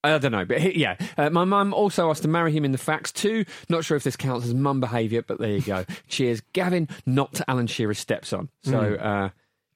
[0.04, 2.70] I don't know, but he, yeah, uh, my mum also asked to marry him in
[2.70, 3.44] the fax too.
[3.68, 5.84] Not sure if this counts as mum behaviour, but there you go.
[6.08, 8.48] Cheers, Gavin, not to Alan Shearer's stepson.
[8.62, 9.30] So, uh,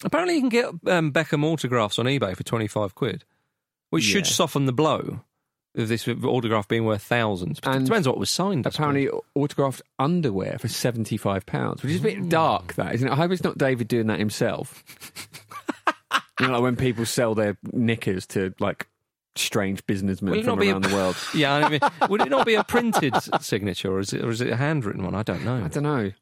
[0.05, 3.25] Apparently, you can get um, Beckham autographs on eBay for 25 quid,
[3.91, 5.21] which should soften the blow
[5.75, 7.59] of this autograph being worth thousands.
[7.61, 8.67] But And it depends what was signed.
[8.67, 12.75] Apparently autographed underwear for seventy five pounds, which is a bit dark.
[12.75, 13.11] That isn't it?
[13.11, 14.85] I hope it's not David doing that himself.
[16.41, 18.87] you know, like when people sell their knickers to like
[19.35, 21.17] strange businessmen from be a- around the world.
[21.35, 24.43] Yeah, I mean, would it not be a printed signature, or is it, or is
[24.43, 25.15] it a handwritten one?
[25.15, 25.65] I don't know.
[25.65, 26.13] I don't know.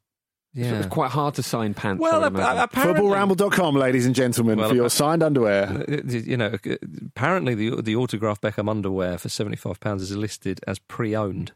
[0.52, 0.78] Yeah.
[0.80, 2.00] It's quite hard to sign pants.
[2.00, 2.58] I well, would ap- imagine.
[2.58, 5.84] apparently, Footballramble.com, ladies and gentlemen, Well, for your uh, signed underwear.
[5.88, 6.74] uh, you know, uh,
[7.06, 11.52] apparently the the autograph Beckham underwear for seventy five pounds is listed as pre owned.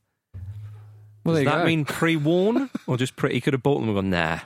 [1.24, 1.64] well, Does that go.
[1.64, 3.32] mean pre worn or just pre?
[3.32, 4.38] He could have bought them and gone, nah,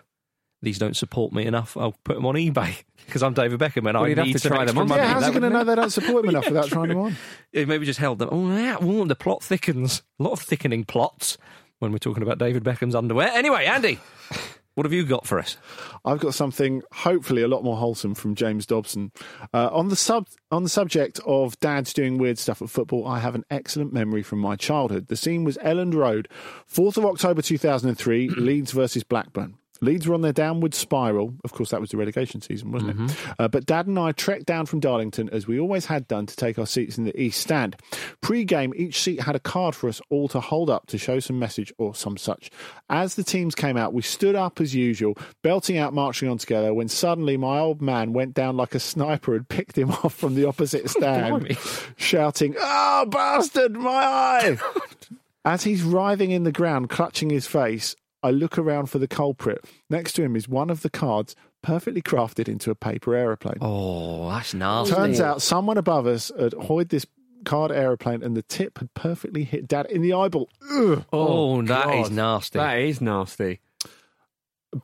[0.63, 1.77] these don't support me enough.
[1.77, 4.65] I'll put them on eBay because I'm David Beckham and Well, I need to try
[4.65, 4.89] them on.
[4.89, 7.17] Yeah, how's he going to know they don't support him enough without trying them on?
[7.53, 8.29] He maybe just held them.
[8.33, 10.03] Oh, yeah, oh, the plot thickens.
[10.19, 11.37] A lot of thickening plots
[11.79, 13.29] when we're talking about David Beckham's underwear.
[13.29, 13.99] Anyway, Andy,
[14.75, 15.57] what have you got for us?
[16.05, 19.13] I've got something hopefully a lot more wholesome from James Dobson
[19.53, 23.07] uh, on the sub on the subject of dads doing weird stuff at football.
[23.07, 25.09] I have an excellent memory from my childhood.
[25.09, 26.29] The scene was Elland Road,
[26.67, 29.58] fourth of October two thousand and three, Leeds versus Blackburn.
[29.81, 31.35] Leeds were on their downward spiral.
[31.45, 33.17] Of course, that was the relegation season, wasn't it?
[33.39, 36.37] Uh, but Dad and I trekked down from Darlington, as we always had done, to
[36.37, 37.77] take our seats in the East Stand.
[38.21, 41.21] Pre game, each seat had a card for us all to hold up to show
[41.21, 42.51] some message or some such.
[42.91, 46.75] As the teams came out, we stood up as usual, belting out, marching on together,
[46.75, 50.35] when suddenly my old man went down like a sniper and picked him off from
[50.35, 51.57] the opposite stand,
[51.97, 54.59] shouting, Oh, bastard, my eye!
[55.45, 59.65] As he's writhing in the ground, clutching his face, I look around for the culprit.
[59.89, 63.59] Next to him is one of the cards perfectly crafted into a paper aeroplane.
[63.61, 64.95] Oh, that's nasty.
[64.95, 67.07] Turns out someone above us had hoid this
[67.45, 70.49] card aeroplane and the tip had perfectly hit Dad in the eyeball.
[70.63, 71.05] Ugh.
[71.13, 72.13] Oh, oh that is God.
[72.17, 72.59] nasty.
[72.59, 73.61] That is nasty.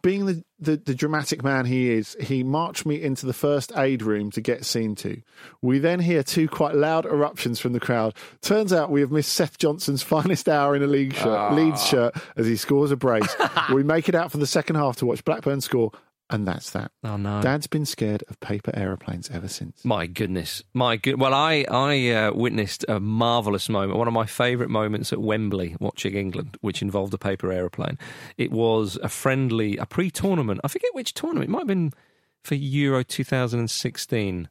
[0.01, 4.03] Being the, the, the dramatic man he is, he marched me into the first aid
[4.03, 5.21] room to get seen to.
[5.61, 8.15] We then hear two quite loud eruptions from the crowd.
[8.41, 11.87] Turns out we have missed Seth Johnson's finest hour in a league shirt, Leeds ah.
[11.87, 13.37] shirt as he scores a brace.
[13.75, 15.93] we make it out for the second half to watch Blackburn score,
[16.35, 16.91] and that's that.
[17.05, 17.41] oh no.
[17.41, 19.85] Dad's been scared of paper aeroplanes ever since.
[19.85, 21.21] My goodness, my good.
[21.21, 25.77] Well, I I uh, witnessed a marvelous moment, one of my favourite moments at Wembley
[25.81, 27.99] watching England, which involved a paper aeroplane.
[28.37, 30.61] It was a friendly, a pre-tournament.
[30.65, 31.49] I forget which tournament.
[31.49, 31.93] It might have been
[32.43, 34.49] for Euro 2016.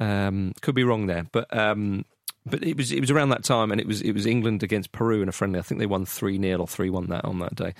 [0.00, 2.04] Um, could be wrong there, but um,
[2.44, 4.92] but it was it was around that time, and it was it was England against
[4.92, 5.58] Peru in a friendly.
[5.58, 7.74] I think they won three 0 or three one that on that day,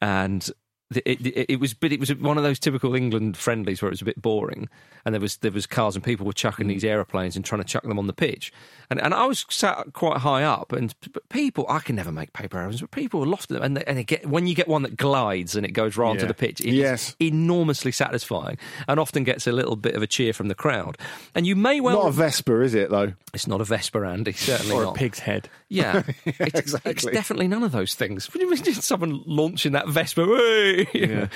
[0.00, 0.48] and.
[0.96, 3.92] It, it, it was, but it was one of those typical England friendlies where it
[3.92, 4.68] was a bit boring,
[5.04, 6.70] and there was there was cars and people were chucking mm.
[6.70, 8.52] these aeroplanes and trying to chuck them on the pitch,
[8.90, 12.32] and and I was sat quite high up, and but people I can never make
[12.32, 14.68] paper aeroplanes, but people were lofted them, and they, and they get when you get
[14.68, 17.16] one that glides and it goes right onto the pitch, it is Yes.
[17.20, 20.98] enormously satisfying, and often gets a little bit of a cheer from the crowd,
[21.34, 23.12] and you may well Not a Vespa, is it, though?
[23.34, 24.32] it's not a Vespa, Andy.
[24.32, 24.96] Certainly Or not.
[24.96, 25.48] a pig's head.
[25.82, 27.12] Yeah, it's, it's exactly.
[27.12, 28.28] definitely none of those things.
[28.28, 30.24] What do you mean someone launching that Vespa?
[30.24, 30.86] Hey!
[31.02, 31.28] Yeah.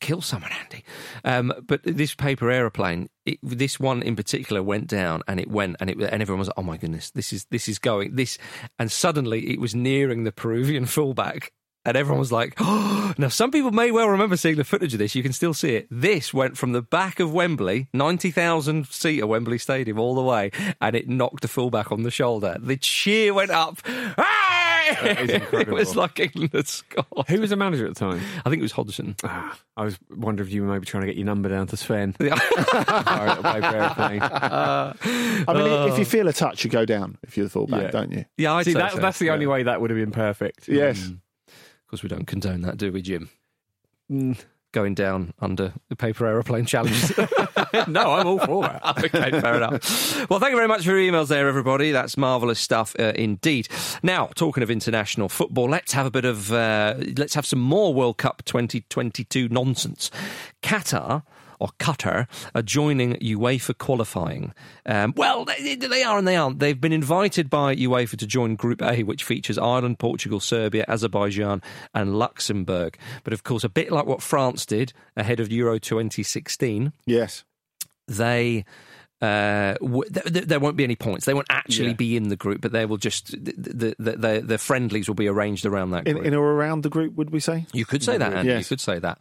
[0.00, 0.84] Kill someone, Andy.
[1.24, 5.76] Um, but this paper aeroplane, it, this one in particular, went down and it went
[5.80, 8.38] and it and everyone was like, "Oh my goodness, this is this is going this,"
[8.78, 11.52] and suddenly it was nearing the Peruvian fullback.
[11.86, 13.14] And everyone was like, oh.
[13.18, 15.14] now some people may well remember seeing the footage of this.
[15.14, 15.86] You can still see it.
[15.90, 20.50] This went from the back of Wembley, 90,000 seat seater Wembley Stadium, all the way,
[20.80, 22.56] and it knocked the fullback on the shoulder.
[22.60, 23.78] The cheer went up.
[23.86, 24.66] Hey!
[25.52, 27.28] it was like England had scored.
[27.28, 28.20] Who was the manager at the time?
[28.44, 29.16] I think it was Hodgson.
[29.24, 31.76] Ah, I was wondering if you were maybe trying to get your number down to
[31.76, 32.14] Sven.
[32.20, 32.34] Yeah.
[32.82, 34.20] Fire a little paper airplane.
[34.22, 37.90] I mean, if you feel a touch, you go down if you're the fullback, Yeah.
[37.90, 38.24] don't you?
[38.36, 38.98] Yeah, I'd See, say that, so.
[38.98, 40.68] that's the only way that would have been perfect.
[40.68, 41.10] Yes.
[41.86, 43.30] Of course, we don't condone that, do we, Jim?
[44.10, 44.36] Mm.
[44.72, 47.16] Going down under the paper aeroplane challenge.
[47.86, 48.98] no, I'm all for that.
[49.04, 50.28] okay, fair enough.
[50.28, 51.92] Well, thank you very much for your emails there, everybody.
[51.92, 53.68] That's marvellous stuff uh, indeed.
[54.02, 57.94] Now, talking of international football, let's have a bit of, uh, let's have some more
[57.94, 60.10] World Cup 2022 nonsense.
[60.60, 61.22] Qatar.
[61.58, 64.52] Or Qatar are joining UEFA qualifying.
[64.84, 66.58] Um, well, they, they are and they aren't.
[66.58, 71.62] They've been invited by UEFA to join Group A, which features Ireland, Portugal, Serbia, Azerbaijan,
[71.94, 72.98] and Luxembourg.
[73.24, 77.44] But of course, a bit like what France did ahead of Euro 2016, Yes.
[78.06, 78.64] they.
[79.22, 81.24] Uh, w- th- th- there won't be any points.
[81.24, 81.94] They won't actually Yeah.
[81.94, 85.26] be in the group, but they will just the the, the, the friendlies will be
[85.26, 86.26] arranged around that In, group.
[86.26, 87.64] in or around the group, would we say?
[87.72, 88.50] You could say that, Andy.
[88.50, 88.60] Yes.
[88.60, 89.18] You could say that.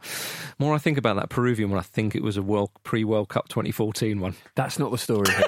[0.59, 3.29] More I think about that Peruvian one, I think it was a world pre World
[3.29, 4.35] Cup 2014 one.
[4.55, 5.45] That's not the story here.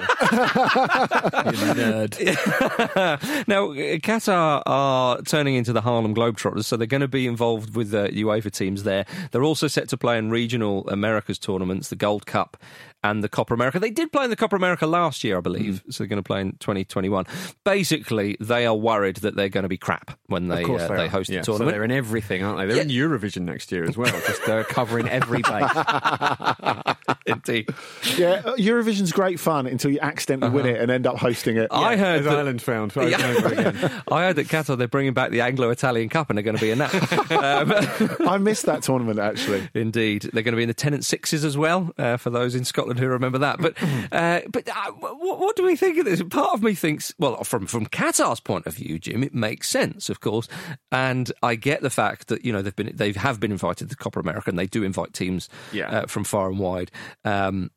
[1.52, 2.18] you nerd.
[3.48, 7.76] now, uh, Qatar are turning into the Harlem Globetrotters, so they're going to be involved
[7.76, 9.04] with the UEFA teams there.
[9.30, 12.56] They're also set to play in regional Americas tournaments, the Gold Cup
[13.04, 13.78] and the Copa America.
[13.78, 16.26] They did play in the Copa America last year, I believe, so they're going to
[16.26, 17.24] play in 2021.
[17.64, 21.08] Basically, they are worried that they're going to be crap when they uh, they, they
[21.08, 21.74] host yeah, the So tournament.
[21.74, 22.66] they're in everything, aren't they?
[22.74, 24.10] They're in Eurovision next year as well.
[24.26, 25.70] Just they're covering every base.
[27.26, 27.68] Indeed.
[28.16, 31.68] Yeah, uh, Eurovision's great fun until you accidentally win it and end up hosting it.
[31.70, 33.14] I heard As that- Ireland found over and
[33.46, 34.02] again.
[34.10, 36.70] I heard that Qatar they're bringing back the Anglo-Italian Cup and they're going to be
[36.70, 36.94] in that.
[38.20, 39.68] um, I missed that tournament actually.
[39.74, 41.92] Indeed, they're going to be in the Tennents Sixes as well.
[41.98, 43.74] Uh, for those in Scotland who remember that, but
[44.12, 46.22] uh, but uh, what, what do we think of this?
[46.22, 50.08] Part of me thinks, well, from from Qatar's point of view, Jim, it makes sense,
[50.08, 50.48] of course,
[50.90, 53.96] and I get the fact that you know they've been they have been invited to
[53.96, 55.88] Copa America and they do invite teams Yeah.
[55.90, 56.90] uh, from far and wide.
[57.24, 57.70] Um,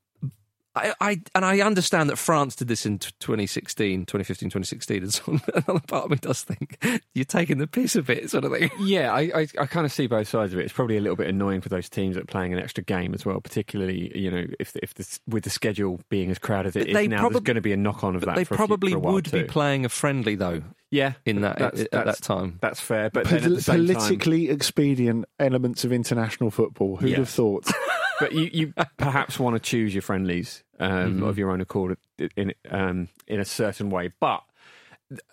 [0.74, 5.14] I, I and I understand that France did this in t- 2016, 2015, 2016, and
[5.14, 5.42] so on.
[5.68, 6.82] Another part of me does think
[7.14, 8.72] you're taking the piss a bit, sort of thing.
[8.80, 10.64] Yeah, I, I, I kind of see both sides of it.
[10.64, 13.14] It's probably a little bit annoying for those teams that are playing an extra game
[13.14, 16.76] as well, particularly you know if if the, with the schedule being as crowded as
[16.78, 18.36] it is They now, probab- there's going to be a knock on of that.
[18.36, 21.14] They for a few- probably for a while would be playing a friendly though yeah
[21.26, 22.60] in that That's- at that's- that time.
[22.62, 26.96] That's fair, but then at Pol- the same time, politically expedient elements of international football.
[26.96, 27.18] Who'd Yeah.
[27.18, 27.70] have thought?
[28.22, 31.24] but you, you perhaps want to choose your friendlies um, Mm-hmm.
[31.24, 31.98] of your own accord
[32.38, 34.12] in um, in a certain way.
[34.20, 34.42] But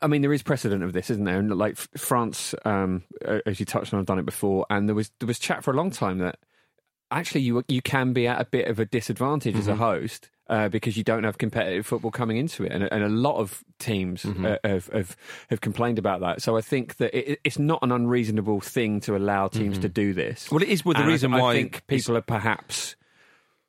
[0.02, 1.38] I mean, there is precedent of this, isn't there?
[1.38, 3.04] And like France, um,
[3.46, 5.70] as you touched on, I've done it before, and there was there was chat for
[5.70, 6.38] a long time that
[7.10, 9.80] actually you you can be at a bit of a disadvantage as a Mm-hmm.
[9.82, 10.30] host.
[10.50, 13.62] Uh, because you don't have competitive football coming into it, and, and a lot of
[13.78, 14.46] teams Mm-hmm.
[14.46, 15.14] uh, have, have
[15.50, 16.40] have complained about that.
[16.40, 20.14] So I think that it, it's not an unreasonable thing to allow teams to do
[20.14, 20.44] this.
[20.46, 20.54] Mm-hmm.
[20.54, 22.96] Well, it is with the And I- reason I, why think people are perhaps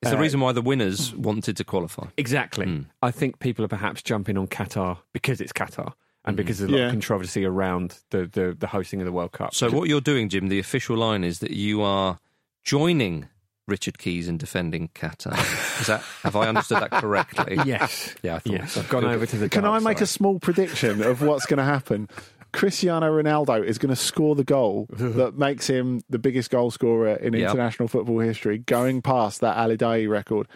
[0.02, 2.06] It's the uh, reason why the winners wanted to qualify.
[2.16, 2.66] Exactly.
[2.66, 2.82] Hmm.
[3.02, 5.92] I think people are perhaps jumping on Qatar because it's Qatar
[6.24, 6.86] and because there's a lot Yeah.
[6.86, 9.54] of controversy around the, the, the hosting of the World Cup.
[9.54, 12.20] So what you're doing, Jim, the official line is that you are
[12.64, 13.28] joining
[13.70, 15.34] Richard Keys in defending Qatar.
[15.80, 17.58] Is that have I understood that correctly?
[17.66, 18.16] yes.
[18.24, 18.72] Yeah, I thought Yes.
[18.74, 18.82] so.
[18.82, 21.58] I've gone over to the Can I dark make a small prediction of what's going
[21.60, 22.10] to happen?
[22.52, 27.14] Cristiano Ronaldo is going to score the goal that makes him the biggest goal scorer
[27.16, 27.50] in Yep.
[27.52, 30.48] international football history, going past that Ali Daei record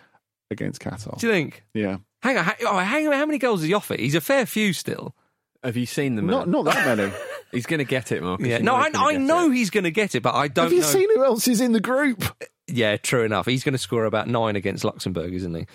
[0.50, 1.18] against Qatar.
[1.20, 1.64] Do you think?
[1.74, 4.00] Yeah, Hang on, hang, oh, hang on, how many goals is he off it?
[4.00, 5.14] He's a fair few still.
[5.64, 6.32] Have you seen the man?
[6.32, 7.12] not not that many.
[7.52, 8.48] He's going to get it, Marcus.
[8.48, 9.56] Yeah, no, I, I know it.
[9.56, 10.88] he's going to get it, but I don't Have you know.
[10.88, 12.24] seen who else is in the group?
[12.68, 13.46] Yeah, true enough.
[13.46, 15.66] He's going to score about nine against Luxembourg, isn't he?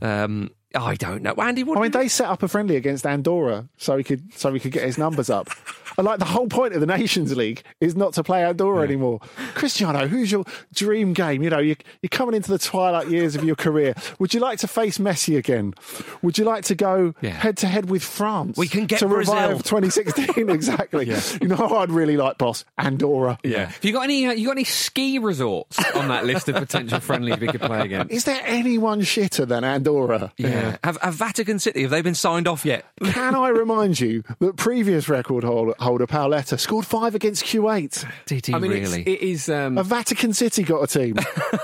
[0.00, 1.64] Um, I don't know, Andy.
[1.64, 4.52] What I mean, you- they set up a friendly against Andorra so he could so
[4.52, 5.48] he could get his numbers up.
[5.98, 9.20] And like the whole point of the Nations League is not to play Andorra anymore.
[9.54, 11.42] Cristiano, who's your dream game?
[11.42, 13.92] You know, you're, you're coming into the twilight years of your career.
[14.18, 15.74] Would you like to face Messi again?
[16.22, 18.56] Would you like to go head to head with France?
[18.56, 19.34] We can get to Brazil.
[19.50, 21.08] revive 2016 exactly.
[21.42, 23.38] You know, who I'd really like, boss Andorra.
[23.44, 23.66] Yeah.
[23.66, 24.24] Have you got any?
[24.26, 27.82] Uh, you got any ski resorts on that list of potential friendlies we could play
[27.82, 28.12] against?
[28.14, 30.32] Is there anyone shitter than Andorra?
[30.38, 30.61] yeah.
[30.84, 32.84] Have, have Vatican City, have they been signed off yet?
[33.02, 38.04] Can I remind you that previous record holder, holder Pauleta scored five against Kuwait?
[38.26, 39.00] Did he I mean, really?
[39.02, 39.48] it's, it is.
[39.48, 41.16] Um, A Vatican City got a team.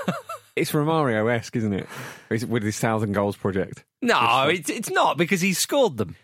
[0.55, 1.87] it's Romario esque, isn't it?
[2.29, 3.83] Is it With his thousand goals project.
[4.01, 6.15] no, it's, it's not because he scored them.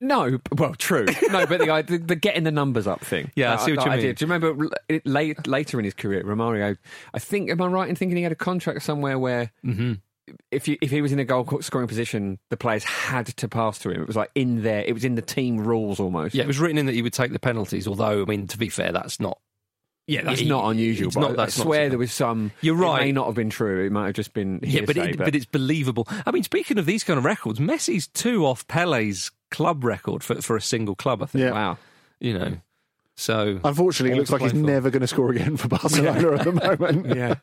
[0.00, 1.06] No, well, true.
[1.30, 3.30] No, but the, the, the getting the numbers up thing.
[3.36, 4.06] Yeah, I see what that you idea.
[4.08, 4.14] mean.
[4.16, 6.76] Do you remember it, late, later in his career, Romario?
[7.14, 9.94] I think, am I right in thinking he had a contract somewhere where Mm-hmm.
[10.50, 13.78] If you, if he was in a goal scoring position, the players had to pass
[13.80, 14.00] to him.
[14.02, 14.82] It was like in there.
[14.86, 16.34] It was in the team rules almost.
[16.34, 18.58] Yeah, it was written in that he would take the penalties, although, I mean, to
[18.58, 19.38] be fair, that's not.
[20.06, 21.10] yeah, that's He- not unusual.
[21.14, 22.52] but not- I- that's I swear something- there was some.
[22.60, 23.84] You're It may not have been true.
[23.86, 24.60] It might have just been.
[24.62, 26.06] Yeah, but, hearsay, it, but it's believable.
[26.26, 30.40] I mean, speaking of these kind of records, Messi's two off Pele's club record for,
[30.42, 31.42] for a single club, I think.
[31.44, 31.52] Yeah.
[31.52, 31.78] wow.
[32.20, 32.56] You know,
[33.16, 33.60] so.
[33.64, 34.56] Unfortunately, it looks like he's for.
[34.58, 37.06] never going to score again for Barcelona at the moment.
[37.16, 37.34] Yeah,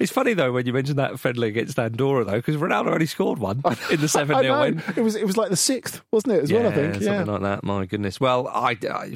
[0.00, 3.38] it's funny, though, when you mentioned that friendly against Andorra, though, because Ronaldo only scored
[3.38, 4.82] one in the seven 0 win.
[4.96, 6.42] It was it was like the sixth, wasn't it?
[6.44, 6.94] As well, I think.
[6.94, 7.22] something Yeah.
[7.24, 7.64] like that.
[7.64, 8.20] My goodness.
[8.20, 9.14] Well, I, I-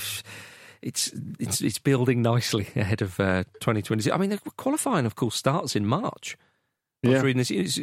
[0.82, 4.12] it's it's it's building nicely ahead of uh, 2020.
[4.12, 6.36] I mean, the qualifying, of course, starts in March.
[7.04, 7.22] I was Yeah.
[7.22, 7.78] reading this it's-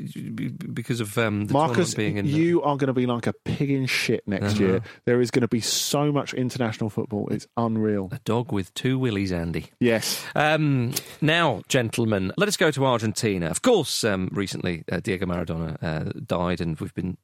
[0.73, 2.25] because of um, the Marcus, being in.
[2.25, 4.63] you are going to be like a pig in shit next Uh-huh.
[4.63, 4.81] year.
[5.05, 7.27] There is going to be so much international football.
[7.29, 8.09] It's unreal.
[8.11, 9.67] a dog with two willies, Andy.
[9.79, 10.21] Yes.
[10.35, 13.47] Um, now, gentlemen, let us go to Argentina.
[13.47, 17.15] Of course, um, recently uh, Diego Maradona uh, died, and we've been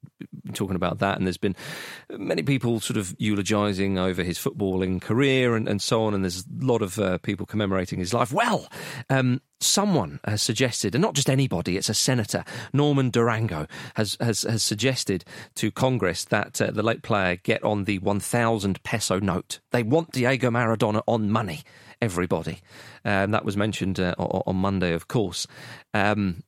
[0.53, 1.17] talking about that.
[1.17, 1.55] And there's been
[2.17, 6.13] many people sort of eulogising over his footballing career and, and so on.
[6.13, 8.31] And there's a lot of uh, people commemorating his life.
[8.31, 8.67] Well,
[9.09, 12.43] um, someone has suggested, and not just anybody, it's a senator,
[12.73, 15.23] Norma Durango, has has, has suggested
[15.55, 19.59] to Congress that uh, the late player get on the 1,000 peso note.
[19.71, 21.61] They want Diego Maradona on money.
[22.01, 22.59] Everybody,
[23.03, 25.45] um, that was mentioned uh, on Monday, of course.
[25.93, 26.43] Um,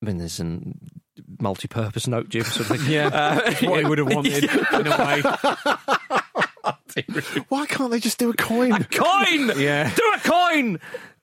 [0.00, 0.60] I mean, there's a
[1.40, 2.88] multi-purpose note, Jim, sort of thing.
[2.92, 5.22] Yeah, Uh, It's what he would have wanted in a way.
[7.48, 8.72] Why can't they just do a coin?
[8.72, 9.52] A coin.
[9.58, 9.92] Yeah.
[9.94, 10.80] do a coin.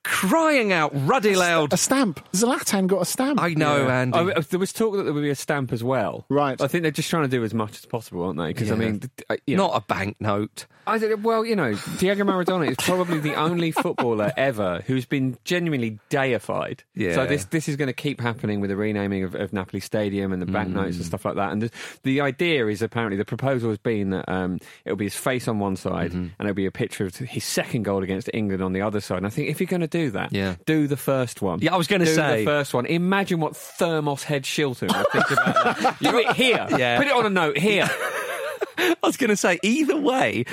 [0.07, 1.73] Crying out, ruddy loud.
[1.73, 2.23] A stamp.
[2.31, 3.41] Zlatan got a stamp.
[3.41, 4.01] I know, Yeah.
[4.01, 4.17] Andy.
[4.19, 6.25] Oh, there was talk that there would be a stamp as well.
[6.29, 6.61] Right.
[6.61, 8.47] I think they're just trying to do as much as possible, aren't they?
[8.47, 10.67] Because I mean, th- you know, Not a banknote.
[10.87, 15.35] I think, well, you know, Diego Maradona is probably the only footballer ever who's been
[15.43, 16.83] genuinely deified.
[16.93, 17.15] Yeah.
[17.15, 20.31] So this this is going to keep happening with the renaming of, of Napoli Stadium
[20.31, 21.51] and the banknotes and stuff like that.
[21.51, 21.71] And the,
[22.03, 25.57] the idea is apparently the proposal has been that um, it'll be his face on
[25.57, 28.81] one side and it'll be a picture of his second goal against England on the
[28.81, 29.17] other side.
[29.17, 30.55] And I think if you're going to do that, Yeah.
[30.65, 31.59] do the first one.
[31.61, 32.39] Yeah, I was gonna say.
[32.39, 32.85] the first one.
[32.85, 35.97] Imagine what Thermos Head Shilton would think about that.
[36.01, 36.67] Do it here.
[36.77, 36.97] Yeah.
[36.97, 37.89] Put it on a note here.
[38.77, 40.43] I was going to say, either way,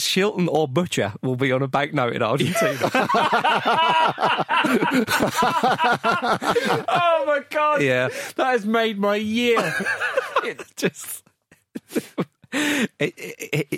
[0.00, 2.78] Shilton or Butcher will be on a banknote in Argentina.
[6.88, 7.82] oh my god!
[7.82, 8.08] yeah.
[8.36, 9.74] That has made my year.
[10.44, 11.22] It's just.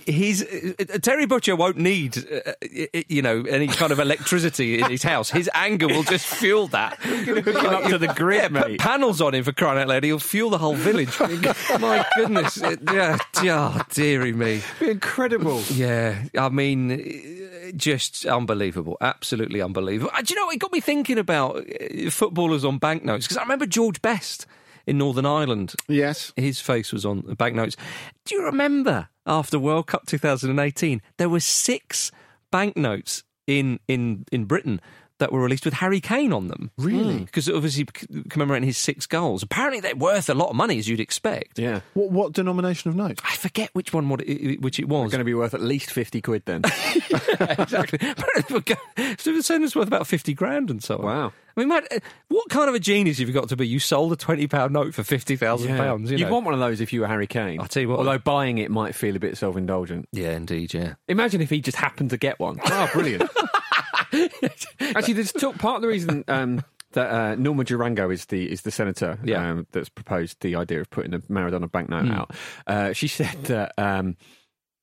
[0.06, 4.90] He's uh, Terry Butcher won't need, uh, uh, you know, any kind of electricity in
[4.90, 5.30] his house.
[5.30, 6.98] His anger will just fuel that.
[7.00, 8.80] Hook him up to the grid, Yeah, mate.
[8.80, 10.04] panels on him for crying out loud.
[10.04, 11.18] He'll fuel the whole village.
[11.80, 12.56] My goodness,
[12.92, 14.62] yeah, oh, dearie me.
[14.80, 15.62] Be Incredible.
[15.70, 20.12] Yeah, I mean, just unbelievable, absolutely unbelievable.
[20.22, 20.46] Do you know?
[20.46, 21.62] What it got me thinking about
[22.10, 24.46] footballers on banknotes because I remember George Best
[24.88, 25.74] in Northern Ireland.
[25.86, 26.32] Yes.
[26.36, 27.76] His face was on the banknotes.
[28.24, 32.10] Do you remember after World Cup 2018 there were six
[32.50, 34.80] banknotes in in in Britain
[35.18, 36.70] that were released with Harry Kane on them?
[36.76, 37.18] Really?
[37.18, 37.86] Because obviously
[38.28, 39.42] commemorating his six goals.
[39.42, 41.58] Apparently they're worth a lot of money, as you'd expect.
[41.58, 41.80] Yeah.
[41.94, 43.20] What, what denomination of note?
[43.24, 45.04] I forget which one, what it, which it was.
[45.06, 46.62] It's going to be worth at least 50 quid then.
[47.40, 47.98] exactly.
[49.18, 51.04] so they're saying it's worth about 50 grand and so on.
[51.04, 51.32] Wow.
[51.56, 51.98] I mean, man, uh,
[52.28, 53.66] what kind of a genius have you got to be?
[53.66, 55.76] You sold a £20 note for £50,000.
[55.76, 56.10] pounds.
[56.10, 56.34] You You'd know?
[56.34, 57.60] want one of those if you were Harry Kane.
[57.60, 57.98] I'll tell you what.
[57.98, 60.08] Although buying it might feel a bit self indulgent.
[60.12, 60.94] yeah, indeed, yeah.
[61.08, 62.60] Imagine if he just happened to get one.
[62.70, 63.28] Oh, brilliant.
[64.80, 66.62] Actually, there's talk, part of the reason um,
[66.92, 69.50] that uh, Norma Durango is the is the senator Yeah.
[69.50, 72.34] um, that's proposed the idea of putting the Maradona banknote out.
[72.66, 73.72] Uh, she said that.
[73.78, 74.16] Um,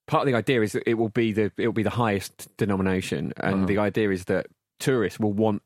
[0.07, 2.47] Part of the idea is that it will be the it will be the highest
[2.57, 4.45] denomination, and the idea is that
[4.79, 5.63] tourists will want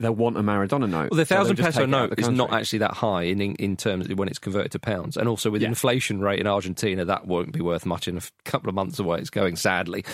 [0.00, 1.10] they'll want a Maradona note.
[1.10, 3.40] Well, the thousand just peso take it out note is not actually that high in,
[3.40, 5.68] in terms of when it's converted to pounds, and also with Yeah.
[5.68, 9.18] inflation rate in Argentina, that won't be worth much in a couple of months away.
[9.18, 10.04] It's going sadly,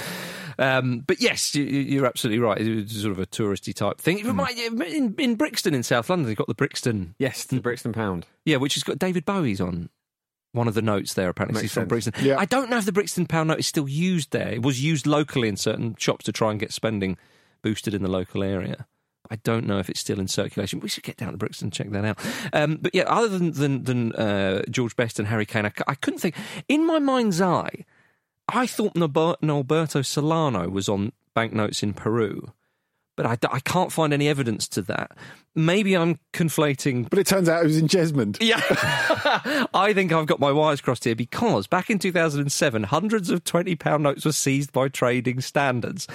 [0.59, 2.59] um, but yes, you, you're absolutely right.
[2.61, 4.24] It's sort of a touristy type thing.
[4.26, 8.26] Remind- in, in Brixton in South London, they've got the Brixton, yes, the Brixton pound.
[8.45, 9.91] yeah, which has got David Bowie's on.
[10.53, 11.89] One of the notes there, apparently, Makes he's from.
[11.89, 12.12] Brixton.
[12.22, 12.39] Yeah.
[12.39, 14.51] I don't know if the Brixton pound note is still used there.
[14.53, 17.16] It was used locally in certain shops to try and get spending
[17.61, 18.87] boosted in the local area.
[19.31, 20.81] I don't know if it's still in circulation.
[20.81, 22.18] We should get down to Brixton and check that out.
[22.53, 26.20] Um, but yeah, other than than, than uh, George Best and Harry Kane, I couldn't
[26.20, 26.37] think.
[26.68, 27.85] In my mind's eye,
[28.49, 32.53] I thought Nolberto Solano was on banknotes in Peru,
[33.16, 35.12] but I can't find any evidence to that.
[35.57, 38.39] Maybe I'm conflating But it turns out it was in Jesmond.
[38.41, 38.61] yeah.
[39.75, 44.01] I think I've got my wires crossed here because back in 2007, hundreds of £20
[44.01, 46.07] notes were seized by trading standards.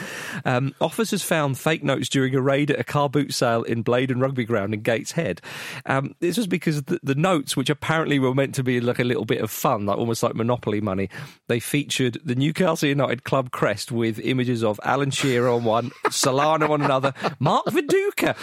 [0.46, 4.22] Um, officers found fake notes during a raid at a car boot sale in Blaydon
[4.22, 5.42] Rugby Ground in Gateshead.
[5.86, 9.04] Um, this was because the, the notes, which apparently were meant to be like a
[9.04, 11.10] little bit of fun, like almost like Monopoly money,
[11.48, 16.72] they featured the Newcastle United club crest with images of Alan Shearer on one, Solano
[16.74, 18.36] on another, Mark Viduka,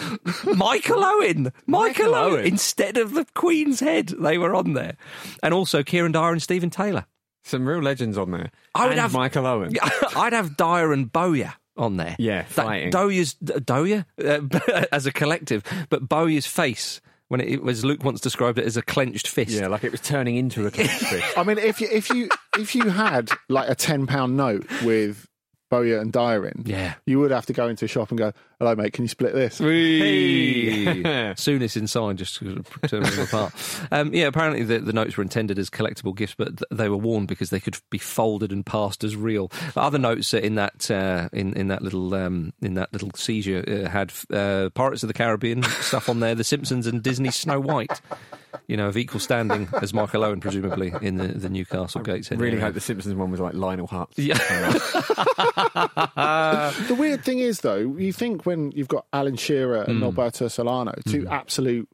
[0.95, 2.33] Michael Owen, Michael, Michael Owen.
[2.39, 2.45] Owen.
[2.45, 4.95] Instead of the Queen's head, they were on there.
[5.43, 7.05] And also Kieran Dyer and Stephen Taylor.
[7.43, 8.51] Some real legends on there.
[8.75, 9.73] I would and have- Michael Owen.
[10.15, 12.15] I'd have Dyer and Bowyer on there.
[12.19, 12.89] Yeah, That- fighting.
[12.89, 18.57] Dowyer's, Dowyer uh, as a collective, but Bowyer's face, when it, was Luke once described
[18.59, 19.51] it as a clenched fist.
[19.51, 21.37] Yeah, like it was turning into a clenched fist.
[21.37, 25.25] I mean, if you if you if you had like a ten pound note with
[25.69, 26.93] Bowyer and Dyer in, Yeah.
[27.05, 29.33] you would have to go into a shop and go, "Hello, mate, can you split
[29.33, 31.33] this?" Hey.
[31.37, 33.53] Soonest inside, just to turn them apart.
[33.89, 36.97] Um, yeah, apparently the, the notes were intended as collectible gifts, but th- they were
[36.97, 39.49] worn because they could be folded and passed as real.
[39.73, 43.11] But other notes uh, in that uh, in in that little um, in that little
[43.15, 47.31] seizure uh, had uh, Pirates of the Caribbean stuff on there, The Simpsons and Disney
[47.31, 48.01] Snow White.
[48.67, 52.39] You know, of equal standing as Michael Owen, presumably in the, the Newcastle Gateshead.
[52.39, 52.65] Really area.
[52.65, 54.13] hope the Simpsons one was like Lionel Hutz.
[54.17, 54.37] Yeah.
[56.87, 60.03] The weird thing is, though, you think when you've got Alan Shearer and hmm.
[60.03, 61.27] Alberto Solano, 2 hmm.
[61.27, 61.89] absolute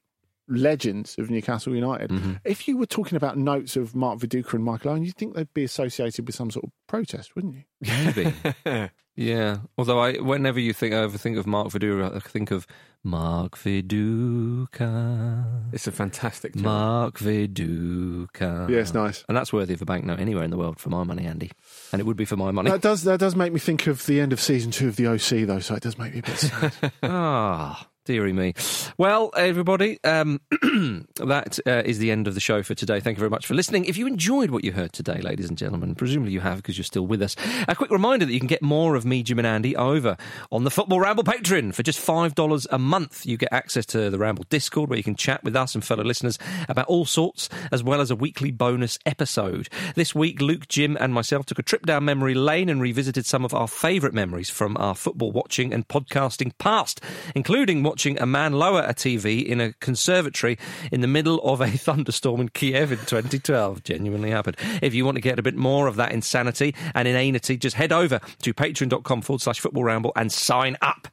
[0.47, 2.34] legends of Newcastle United, mm-hmm.
[2.45, 5.54] if you were talking about notes of Mark Viduka and Michael Owen, you'd think they'd
[5.54, 7.64] be associated with some sort of protest, wouldn't you?
[7.82, 8.34] Maybe.
[9.16, 9.57] yeah.
[9.78, 12.68] Although I, whenever you think, I ever think of Mark Viduka, I think of
[13.03, 15.45] Mark Viduka.
[15.74, 16.64] It's a fantastic tune.
[16.64, 18.70] Mark Viduka.
[18.70, 19.26] Yeah, it's nice.
[19.28, 21.51] And that's worthy of a banknote anywhere in the world for my money, Andy.
[21.91, 22.72] And it would be for my money.
[22.72, 25.07] That does that does make me think of the end of season two of the
[25.07, 25.59] OC, though.
[25.59, 26.74] So it does make me a bit sad.
[27.03, 28.54] Ah, dearie me.
[28.97, 32.99] Well, everybody, um, that uh, is the end of the show for today.
[32.99, 33.86] Thank you very much for listening.
[33.86, 36.86] If you enjoyed what you heard today, ladies and gentlemen, presumably you have because you're
[36.86, 37.36] still with us,
[37.68, 40.18] a quick reminder that you can get more of me, Jim and Andy over
[40.51, 43.26] on the Football Ramble Patreon for just $5 a month.
[43.26, 46.04] You get access to the Ramble Discord where you can chat with us and fellow
[46.04, 46.38] listeners
[46.68, 49.70] about all sorts, as well as a weekly bonus episode.
[49.95, 53.45] This week, Luke, Jim, and myself took a trip down memory lane and revisited some
[53.45, 57.01] of our favourite memories from our football watching and podcasting past,
[57.36, 60.58] including watching a man lower a TV in a conservatory
[60.91, 63.84] in the middle of a thunderstorm in Kiev in 2012.
[63.84, 64.58] Genuinely happened.
[64.82, 67.91] If you want to get a bit more of that insanity and inanity, just head
[67.91, 71.08] over to patreon.com forward slash football ramble and sign up.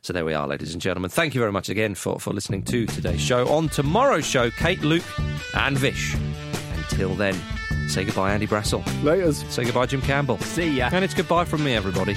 [0.00, 1.10] So there we are, ladies and gentlemen.
[1.10, 3.46] Thank you very much again for, for listening to today's show.
[3.48, 5.04] On tomorrow's show, Kate, Luke,
[5.54, 6.16] and Vish.
[6.76, 7.38] Until then,
[7.88, 8.82] say goodbye, Andy Brassell.
[9.02, 9.46] Laters.
[9.50, 10.38] Say goodbye, Jim Campbell.
[10.38, 10.88] See ya.
[10.90, 12.16] And it's goodbye from me, everybody.